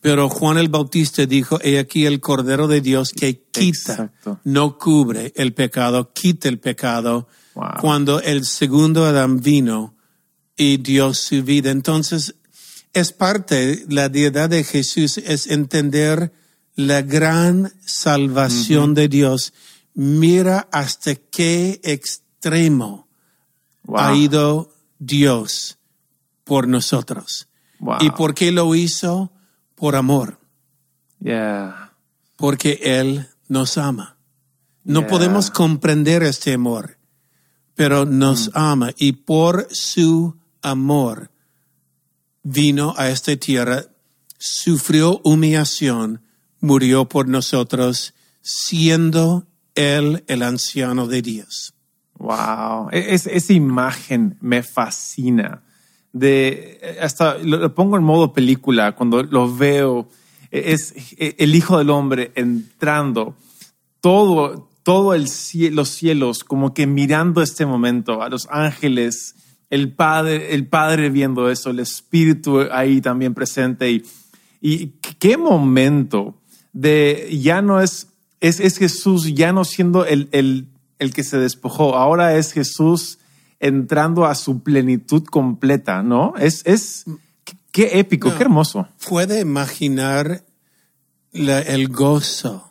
pero 0.00 0.28
Juan 0.28 0.58
el 0.58 0.68
Bautista 0.68 1.26
dijo, 1.26 1.58
he 1.62 1.78
aquí 1.78 2.06
el 2.06 2.20
Cordero 2.20 2.68
de 2.68 2.80
Dios 2.80 3.12
que 3.12 3.42
quita, 3.42 3.92
Exacto. 3.92 4.40
no 4.44 4.78
cubre 4.78 5.32
el 5.36 5.52
pecado, 5.52 6.12
quita 6.12 6.48
el 6.48 6.58
pecado. 6.58 7.28
Wow. 7.54 7.72
Cuando 7.80 8.20
el 8.20 8.44
segundo 8.44 9.04
Adán 9.04 9.40
vino 9.40 9.94
y 10.56 10.76
dio 10.78 11.14
su 11.14 11.42
vida. 11.42 11.70
Entonces, 11.70 12.34
es 12.92 13.12
parte, 13.12 13.84
la 13.88 14.08
deidad 14.08 14.50
de 14.50 14.64
Jesús 14.64 15.18
es 15.18 15.46
entender 15.46 16.32
la 16.74 17.02
gran 17.02 17.72
salvación 17.84 18.94
de 18.94 19.08
Dios. 19.08 19.52
Mira 19.94 20.68
hasta 20.72 21.14
qué 21.14 21.80
extremo 21.82 23.08
Wow. 23.84 23.98
ha 23.98 24.14
ido 24.16 24.72
Dios 24.98 25.78
por 26.44 26.68
nosotros. 26.68 27.48
Wow. 27.80 27.98
¿Y 28.00 28.10
por 28.10 28.34
qué 28.34 28.52
lo 28.52 28.74
hizo? 28.74 29.32
Por 29.74 29.96
amor, 29.96 30.38
Yeah. 31.20 31.92
porque 32.36 32.78
Él 32.82 33.28
nos 33.48 33.78
ama. 33.78 34.16
No 34.84 35.00
Yeah. 35.00 35.08
podemos 35.08 35.50
comprender 35.50 36.22
este 36.22 36.52
amor, 36.54 36.98
pero 37.80 38.04
nos 38.04 38.48
Mm. 38.48 38.50
ama 38.58 38.90
y 38.98 39.12
por 39.12 39.66
su 39.70 40.36
amor 40.60 41.30
vino 42.42 42.92
a 42.98 43.08
esta 43.08 43.34
tierra, 43.36 43.84
sufrió 44.36 45.18
humillación, 45.24 46.20
murió 46.60 47.06
por 47.08 47.26
nosotros, 47.26 48.12
siendo 48.42 49.46
Él 49.74 50.24
el 50.26 50.42
anciano 50.42 51.06
de 51.06 51.22
Dios. 51.22 51.72
Wow, 52.18 52.90
E- 52.92 53.14
es- 53.14 53.26
esa 53.26 53.52
imagen 53.54 54.36
me 54.42 54.62
fascina. 54.62 55.62
De 56.12 56.98
hasta 57.00 57.38
lo, 57.38 57.56
lo 57.56 57.74
pongo 57.74 57.96
en 57.96 58.02
modo 58.02 58.34
película 58.34 58.94
cuando 58.94 59.22
lo 59.22 59.54
veo. 59.56 60.06
E- 60.50 60.72
Es 60.74 60.92
e- 61.16 61.36
el 61.38 61.54
Hijo 61.54 61.78
del 61.78 61.88
Hombre 61.88 62.32
entrando, 62.34 63.36
todo, 64.02 64.68
todo 64.82 65.14
el 65.14 65.26
los 65.74 65.88
cielos 65.90 66.44
como 66.44 66.72
que 66.74 66.86
mirando 66.86 67.42
este 67.42 67.66
momento, 67.66 68.22
a 68.22 68.28
los 68.28 68.46
ángeles, 68.50 69.34
el 69.68 69.92
Padre, 69.92 70.54
el 70.54 70.66
Padre 70.66 71.10
viendo 71.10 71.50
eso, 71.50 71.70
el 71.70 71.78
Espíritu 71.80 72.60
ahí 72.72 73.00
también 73.00 73.34
presente 73.34 73.90
y, 73.90 74.02
y 74.60 74.88
qué 75.18 75.36
momento 75.36 76.40
de 76.72 77.28
ya 77.40 77.62
no 77.62 77.80
es, 77.80 78.08
es, 78.40 78.58
es 78.60 78.78
Jesús 78.78 79.32
ya 79.34 79.52
no 79.52 79.64
siendo 79.64 80.04
el, 80.06 80.28
el, 80.32 80.68
el 80.98 81.12
que 81.12 81.22
se 81.24 81.38
despojó, 81.38 81.96
ahora 81.96 82.36
es 82.36 82.52
Jesús 82.52 83.18
entrando 83.60 84.24
a 84.24 84.34
su 84.34 84.62
plenitud 84.62 85.24
completa, 85.24 86.02
¿no? 86.02 86.32
Es, 86.38 86.62
es, 86.64 87.04
qué, 87.44 87.54
qué 87.72 87.98
épico, 88.00 88.30
No. 88.30 88.36
qué 88.36 88.42
hermoso. 88.44 88.88
Puede 89.08 89.40
imaginar 89.40 90.44
la- 91.32 91.60
el 91.60 91.88
gozo, 91.88 92.69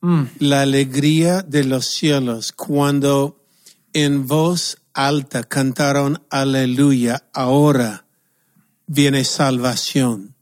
Mm, 0.00 0.24
la 0.38 0.62
alegría 0.62 1.42
de 1.42 1.64
los 1.64 1.86
cielos 1.86 2.52
cuando 2.52 3.44
en 3.92 4.26
voz 4.26 4.78
alta 4.92 5.42
cantaron 5.42 6.22
aleluya, 6.30 7.24
ahora 7.32 8.06
viene 8.86 9.24
salvación. 9.24 10.34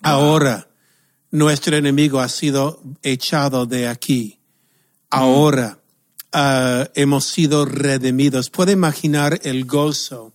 Ahora 0.00 0.68
nuestro 1.30 1.76
enemigo 1.76 2.20
ha 2.20 2.28
sido 2.28 2.82
echado 3.02 3.66
de 3.66 3.88
aquí. 3.88 4.38
Ahora 5.10 5.80
ah, 6.32 6.88
hemos 6.94 7.24
sido 7.26 7.64
redimidos. 7.64 8.50
Puede 8.50 8.72
imaginar 8.72 9.40
el 9.42 9.64
gozo 9.64 10.34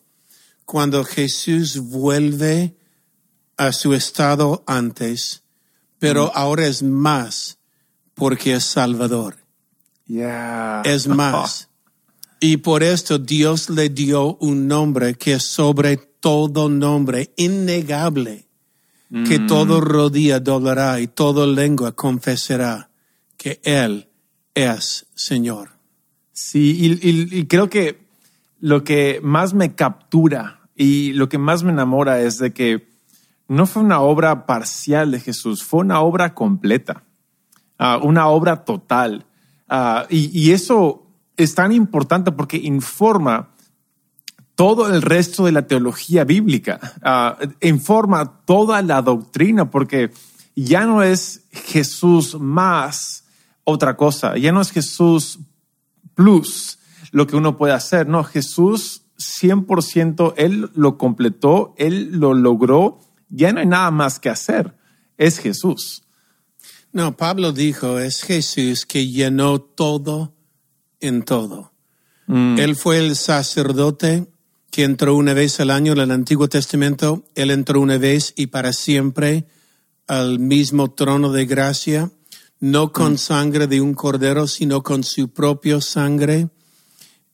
cuando 0.66 1.04
Jesús 1.04 1.78
vuelve 1.78 2.76
a 3.58 3.72
su 3.72 3.94
estado 3.94 4.64
antes, 4.68 5.44
pero 6.00 6.32
ahora 6.36 6.68
es 6.68 6.84
más 6.84 7.58
porque 8.16 8.54
es 8.54 8.64
Salvador. 8.64 9.38
yeah. 10.08 10.82
Es 10.86 11.08
más. 11.08 11.70
Y 12.40 12.58
por 12.58 12.84
esto 12.84 13.18
Dios 13.20 13.70
le 13.70 13.90
dio 13.90 14.36
un 14.38 14.68
nombre 14.68 15.14
que 15.16 15.34
es 15.34 15.44
sobre 15.44 15.98
todo 15.98 16.70
nombre, 16.70 17.34
innegable, 17.38 18.48
que 19.28 19.38
todo 19.40 19.80
rodilla 19.80 20.40
doblará 20.40 21.00
y 21.00 21.08
toda 21.08 21.46
lengua 21.46 21.92
confesará 21.92 22.90
que 23.38 23.62
Él 23.64 24.10
es 24.56 25.06
Señor. 25.14 25.70
Sí, 26.32 26.76
y, 27.02 27.10
y- 27.10 27.40
y 27.40 27.46
creo 27.46 27.70
que 27.70 28.02
lo 28.60 28.84
que 28.84 29.20
más 29.22 29.54
me 29.54 29.76
captura 29.76 30.62
y 30.76 31.14
lo 31.14 31.30
que 31.30 31.38
más 31.38 31.62
me 31.64 31.72
enamora 31.72 32.22
es 32.22 32.40
de 32.40 32.54
que 32.54 32.88
no 33.48 33.68
fue 33.68 33.84
una 33.84 34.02
obra 34.02 34.48
parcial 34.48 35.12
de 35.12 35.20
Jesús, 35.20 35.64
fue 35.64 35.82
una 35.82 36.00
obra 36.02 36.34
completa, 36.34 37.04
ah, 37.78 38.00
una 38.02 38.28
obra 38.28 38.64
total. 38.66 39.26
Ah, 39.68 40.06
y, 40.10 40.52
eso 40.52 41.08
es 41.38 41.56
tan 41.56 41.72
importante 41.72 42.32
porque 42.32 42.58
informa 42.58 43.50
todo 44.56 44.94
el 44.94 45.02
resto 45.02 45.46
de 45.46 45.52
la 45.52 45.68
teología 45.68 46.24
bíblica, 46.24 46.80
ah, 47.02 47.38
informa 47.62 48.42
toda 48.46 48.82
la 48.82 49.02
doctrina, 49.02 49.72
porque 49.72 50.12
ya 50.56 50.86
no 50.86 51.02
es 51.02 51.46
Jesús 51.52 52.40
más 52.40 53.26
otra 53.64 53.98
cosa, 53.98 54.38
ya 54.38 54.52
no 54.52 54.62
es 54.62 54.72
Jesús 54.72 55.40
plus 56.14 56.80
lo 57.12 57.28
que 57.28 57.36
uno 57.36 57.58
puede 57.58 57.74
hacer, 57.74 58.08
no, 58.08 58.24
Jesús 58.24 59.04
100%, 59.18 60.34
Él 60.38 60.70
lo 60.74 60.98
completó, 60.98 61.74
Él 61.78 62.20
lo 62.20 62.34
logró, 62.34 63.00
ya 63.30 63.52
no 63.52 63.60
hay 63.60 63.68
nada 63.68 63.92
más 63.92 64.20
que 64.20 64.30
hacer, 64.30 64.76
es 65.18 65.40
Jesús. 65.40 66.04
No, 66.94 67.18
Pablo 67.18 67.52
dijo, 67.52 68.00
es 68.00 68.22
Jesús 68.22 68.86
que 68.86 69.08
llenó 69.08 69.60
todo 69.60 70.34
en 71.00 71.24
todo. 71.24 71.72
Él 72.28 72.76
fue 72.78 73.00
el 73.00 73.16
sacerdote 73.18 74.28
que 74.72 74.84
entró 74.84 75.16
una 75.16 75.34
vez 75.34 75.60
al 75.60 75.72
año 75.72 75.92
en 75.92 76.00
el 76.00 76.12
Antiguo 76.12 76.48
Testamento. 76.48 77.26
Él 77.36 77.52
entró 77.52 77.82
una 77.82 77.98
vez 77.98 78.34
y 78.38 78.48
para 78.48 78.72
siempre 78.74 79.46
al 80.08 80.40
mismo 80.40 80.92
trono 80.92 81.32
de 81.32 81.46
gracia, 81.46 82.12
no 82.60 82.92
con 82.92 83.18
sangre 83.18 83.68
de 83.68 83.82
un 83.82 83.94
cordero, 83.94 84.48
sino 84.48 84.82
con 84.84 85.04
su 85.04 85.30
propio 85.30 85.82
sangre. 85.82 86.48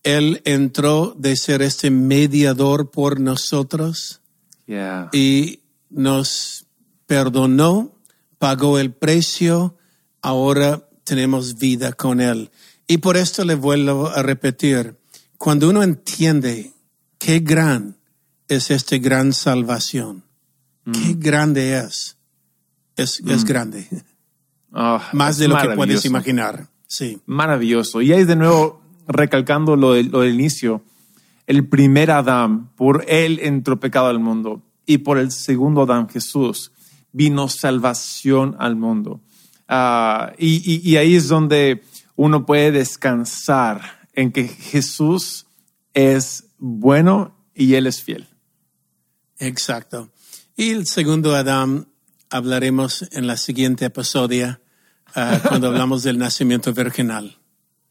Él 0.04 0.42
entró 0.44 1.16
de 1.18 1.36
ser 1.36 1.62
este 1.62 1.92
mediador 1.92 2.90
por 2.92 3.20
nosotros 3.20 4.22
Yeah. 4.66 5.10
y 5.12 5.62
nos 5.90 6.66
perdonó, 7.08 7.92
pagó 8.40 8.80
el 8.80 8.92
precio, 8.94 9.78
ahora 10.22 10.90
tenemos 11.04 11.58
vida 11.58 11.94
con 11.94 12.20
Él. 12.22 12.50
Y 12.88 12.98
por 12.98 13.18
esto 13.18 13.46
le 13.46 13.54
vuelvo 13.56 14.08
a 14.10 14.24
repetir, 14.24 14.98
cuando 15.38 15.70
uno 15.70 15.84
entiende 15.84 16.74
qué 17.20 17.40
gran 17.40 17.98
es 18.48 18.72
esta 18.72 18.98
gran 18.98 19.32
salvación, 19.34 20.24
qué 20.92 21.14
grande 21.16 21.78
es, 21.78 22.18
es, 22.96 23.22
es 23.28 23.46
grande, 23.46 23.88
Ah, 24.74 25.10
más 25.14 25.38
de 25.38 25.48
lo 25.48 25.56
que 25.56 25.62
puedes 25.76 26.06
imaginar. 26.06 26.68
Sí. 26.88 27.20
Maravilloso. 27.28 28.02
Y 28.02 28.12
ahí 28.14 28.24
de 28.24 28.36
nuevo, 28.36 28.82
recalcando 29.08 29.76
lo, 29.76 29.94
del- 29.94 30.10
lo 30.10 30.22
del 30.22 30.34
inicio, 30.36 30.84
el 31.48 31.68
primer 31.68 32.10
Adán, 32.12 32.70
por 32.76 33.04
él 33.08 33.40
entró 33.42 33.80
pecado 33.80 34.08
al 34.08 34.20
mundo, 34.20 34.62
y 34.86 35.00
por 35.00 35.18
el 35.20 35.32
segundo 35.32 35.84
Adán, 35.84 36.08
Jesús, 36.10 36.72
vino 37.12 37.48
salvación 37.48 38.56
al 38.60 38.76
mundo. 38.76 39.22
Ah, 39.68 40.34
y, 40.38 40.58
y- 40.74 40.82
y 40.90 40.98
ahí 40.98 41.16
es 41.16 41.28
donde 41.28 41.84
uno 42.16 42.46
puede 42.46 42.72
descansar 42.72 43.82
en 44.14 44.32
que 44.32 44.48
Jesús 44.48 45.46
es 45.94 46.46
bueno 46.58 47.36
y 47.54 47.76
Él 47.76 47.88
es 47.88 48.02
fiel. 48.04 48.28
Exacto. 49.38 50.10
Y 50.56 50.72
el 50.72 50.86
segundo 50.88 51.36
Adán 51.36 51.88
hablaremos 52.30 53.08
en 53.12 53.28
la 53.28 53.38
siguiente 53.38 53.86
episodio 53.86 54.60
uh, 55.16 55.40
cuando 55.48 55.68
hablamos 55.68 56.04
del 56.04 56.18
nacimiento 56.18 56.74
virginal. 56.74 57.38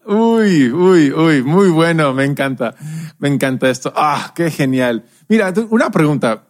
Uy, 0.05 0.71
uy, 0.71 1.11
uy, 1.11 1.43
muy 1.43 1.69
bueno, 1.69 2.13
me 2.13 2.23
encanta, 2.25 2.75
me 3.19 3.27
encanta 3.29 3.69
esto. 3.69 3.91
Ah, 3.95 4.31
qué 4.35 4.49
genial. 4.49 5.05
Mira, 5.27 5.53
una 5.69 5.91
pregunta, 5.91 6.47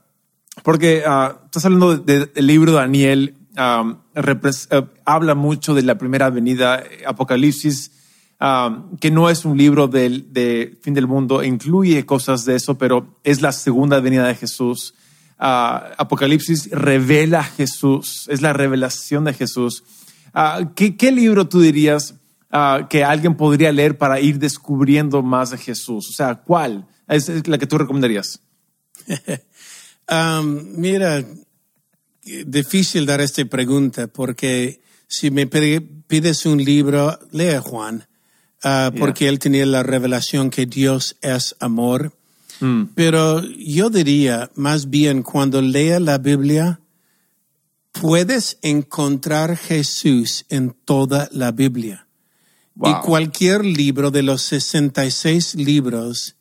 porque 0.63 1.03
uh, 1.05 1.45
estás 1.45 1.65
hablando 1.65 1.97
del 1.97 2.31
de, 2.33 2.41
libro 2.41 2.71
de 2.71 2.77
Daniel, 2.77 3.35
um, 3.57 3.91
uh, 4.15 4.87
habla 5.05 5.35
mucho 5.35 5.73
de 5.73 5.83
la 5.83 5.97
primera 5.97 6.29
venida, 6.29 6.83
Apocalipsis, 7.05 7.91
um, 8.39 8.97
que 8.97 9.11
no 9.11 9.29
es 9.29 9.45
un 9.45 9.57
libro 9.57 9.87
del 9.87 10.31
de 10.33 10.77
fin 10.81 10.93
del 10.93 11.07
mundo, 11.07 11.43
incluye 11.43 12.05
cosas 12.05 12.45
de 12.45 12.55
eso, 12.55 12.77
pero 12.77 13.19
es 13.23 13.41
la 13.41 13.51
segunda 13.51 13.99
venida 13.99 14.27
de 14.27 14.35
Jesús. 14.35 14.93
Uh, 15.39 15.95
Apocalipsis 15.97 16.69
revela 16.71 17.39
a 17.39 17.43
Jesús, 17.43 18.27
es 18.29 18.41
la 18.41 18.53
revelación 18.53 19.25
de 19.25 19.33
Jesús. 19.33 19.83
Uh, 20.33 20.73
¿qué, 20.75 20.95
¿qué, 20.95 21.11
libro 21.11 21.47
tú 21.47 21.61
dirías 21.61 22.15
que 22.89 23.03
alguien 23.03 23.35
podría 23.35 23.71
leer 23.71 23.97
para 23.99 24.19
ir 24.19 24.39
descubriendo 24.39 25.21
más 25.21 25.51
de 25.51 25.57
Jesús? 25.57 26.09
O 26.09 26.13
sea, 26.13 26.35
¿cuál 26.35 26.87
es 27.07 27.47
la 27.47 27.59
que 27.59 27.67
tú 27.67 27.77
recomendarías? 27.77 28.41
um, 30.09 30.63
mira, 30.75 31.23
difícil 32.45 33.05
dar 33.05 33.21
esta 33.21 33.45
pregunta 33.45 34.07
porque 34.07 34.81
si 35.07 35.31
me 35.31 35.47
pides 35.47 36.45
un 36.45 36.63
libro, 36.63 37.19
lea 37.31 37.61
Juan, 37.61 38.07
porque 38.97 39.25
yeah. 39.25 39.29
él 39.29 39.39
tenía 39.39 39.65
la 39.65 39.83
revelación 39.83 40.49
que 40.49 40.65
Dios 40.65 41.17
es 41.21 41.55
amor. 41.59 42.13
Mm. 42.59 42.83
Pero 42.93 43.41
yo 43.41 43.89
diría, 43.89 44.51
más 44.55 44.89
bien, 44.89 45.23
cuando 45.23 45.61
lea 45.61 45.99
la 45.99 46.17
Biblia, 46.17 46.81
puedes 47.91 48.59
encontrar 48.61 49.57
Jesús 49.57 50.45
en 50.49 50.75
toda 50.85 51.29
la 51.31 51.51
Biblia. 51.51 52.07
Wow. 52.75 52.91
Y 52.91 52.93
cualquier 53.01 53.65
libro 53.65 54.11
de 54.11 54.23
los 54.23 54.41
66 54.43 55.55
libros, 55.55 56.35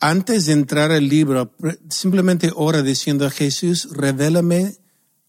antes 0.00 0.46
de 0.46 0.52
entrar 0.52 0.92
al 0.92 1.08
libro, 1.08 1.54
simplemente 1.88 2.50
ora 2.54 2.82
diciendo, 2.82 3.30
Jesús, 3.30 3.88
revélame 3.92 4.76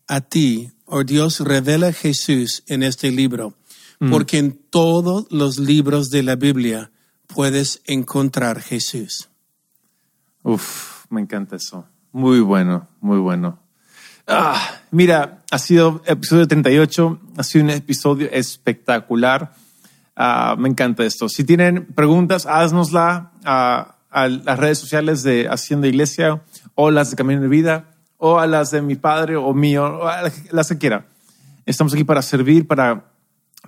a 0.07 0.21
ti, 0.21 0.71
o 0.85 1.03
Dios 1.03 1.39
revela 1.41 1.87
a 1.87 1.93
Jesús 1.93 2.63
en 2.67 2.83
este 2.83 3.11
libro. 3.11 3.53
Mm. 3.99 4.11
Porque 4.11 4.37
en 4.37 4.59
todos 4.69 5.25
los 5.31 5.57
libros 5.57 6.09
de 6.09 6.23
la 6.23 6.35
Biblia 6.35 6.91
puedes 7.27 7.81
encontrar 7.85 8.61
Jesús. 8.61 9.29
Uf, 10.43 11.05
me 11.09 11.21
encanta 11.21 11.55
eso. 11.55 11.85
Muy 12.11 12.39
bueno, 12.39 12.87
muy 13.01 13.19
bueno. 13.19 13.59
Ah, 14.27 14.81
mira, 14.91 15.43
ha 15.49 15.57
sido 15.57 16.01
episodio 16.05 16.47
38, 16.47 17.19
ha 17.37 17.43
sido 17.43 17.65
un 17.65 17.71
episodio 17.71 18.29
espectacular. 18.31 19.53
Ah, 20.15 20.55
me 20.57 20.69
encanta 20.69 21.05
esto. 21.05 21.29
Si 21.29 21.43
tienen 21.43 21.85
preguntas, 21.85 22.45
haznosla 22.45 23.31
a, 23.45 23.96
a, 24.23 24.27
las 24.27 24.59
redes 24.59 24.79
sociales 24.79 25.23
de 25.23 25.47
Haciendo 25.47 25.87
Iglesia 25.87 26.41
o 26.75 26.91
las 26.91 27.11
de 27.11 27.15
Camino 27.15 27.41
de 27.41 27.47
Vida 27.47 27.85
o 28.17 28.39
a 28.39 28.47
las 28.47 28.71
de 28.71 28.81
mi 28.81 28.95
padre 28.95 29.35
o 29.35 29.53
mío, 29.53 29.85
o 29.85 30.07
a 30.07 30.31
las 30.51 30.69
que 30.69 30.77
quiera. 30.77 31.05
Estamos 31.65 31.93
aquí 31.93 32.03
para 32.03 32.21
servir, 32.21 32.67
para, 32.67 33.05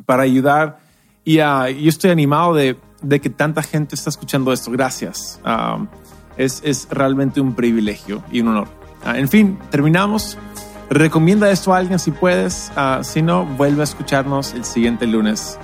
para 0.05 0.23
ayudar 0.23 0.79
y 1.23 1.39
uh, 1.41 1.67
yo 1.67 1.89
estoy 1.89 2.11
animado 2.11 2.55
de, 2.55 2.77
de, 3.01 3.19
que 3.19 3.29
tanta 3.29 3.61
gente 3.61 3.95
está 3.95 4.09
escuchando 4.09 4.51
esto. 4.51 4.71
Gracias. 4.71 5.39
Uh, 5.45 5.85
es, 6.37 6.61
es 6.63 6.87
realmente 6.89 7.39
un 7.41 7.53
privilegio 7.53 8.23
y 8.31 8.41
un 8.41 8.47
honor. 8.47 8.67
Uh, 9.05 9.11
en 9.11 9.29
fin, 9.29 9.59
terminamos. 9.69 10.37
Recomienda 10.89 11.51
esto 11.51 11.71
a 11.71 11.77
alguien 11.77 11.99
si 11.99 12.09
puedes. 12.09 12.71
Si 13.03 13.21
no, 13.21 13.45
vuelve 13.45 13.81
a 13.81 13.83
escucharnos 13.83 14.55
el 14.55 14.65
siguiente 14.65 15.05
lunes. 15.05 15.59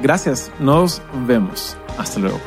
Gracias. 0.00 0.52
Nos 0.60 1.02
vemos. 1.26 1.76
Hasta 1.98 2.20
luego. 2.20 2.38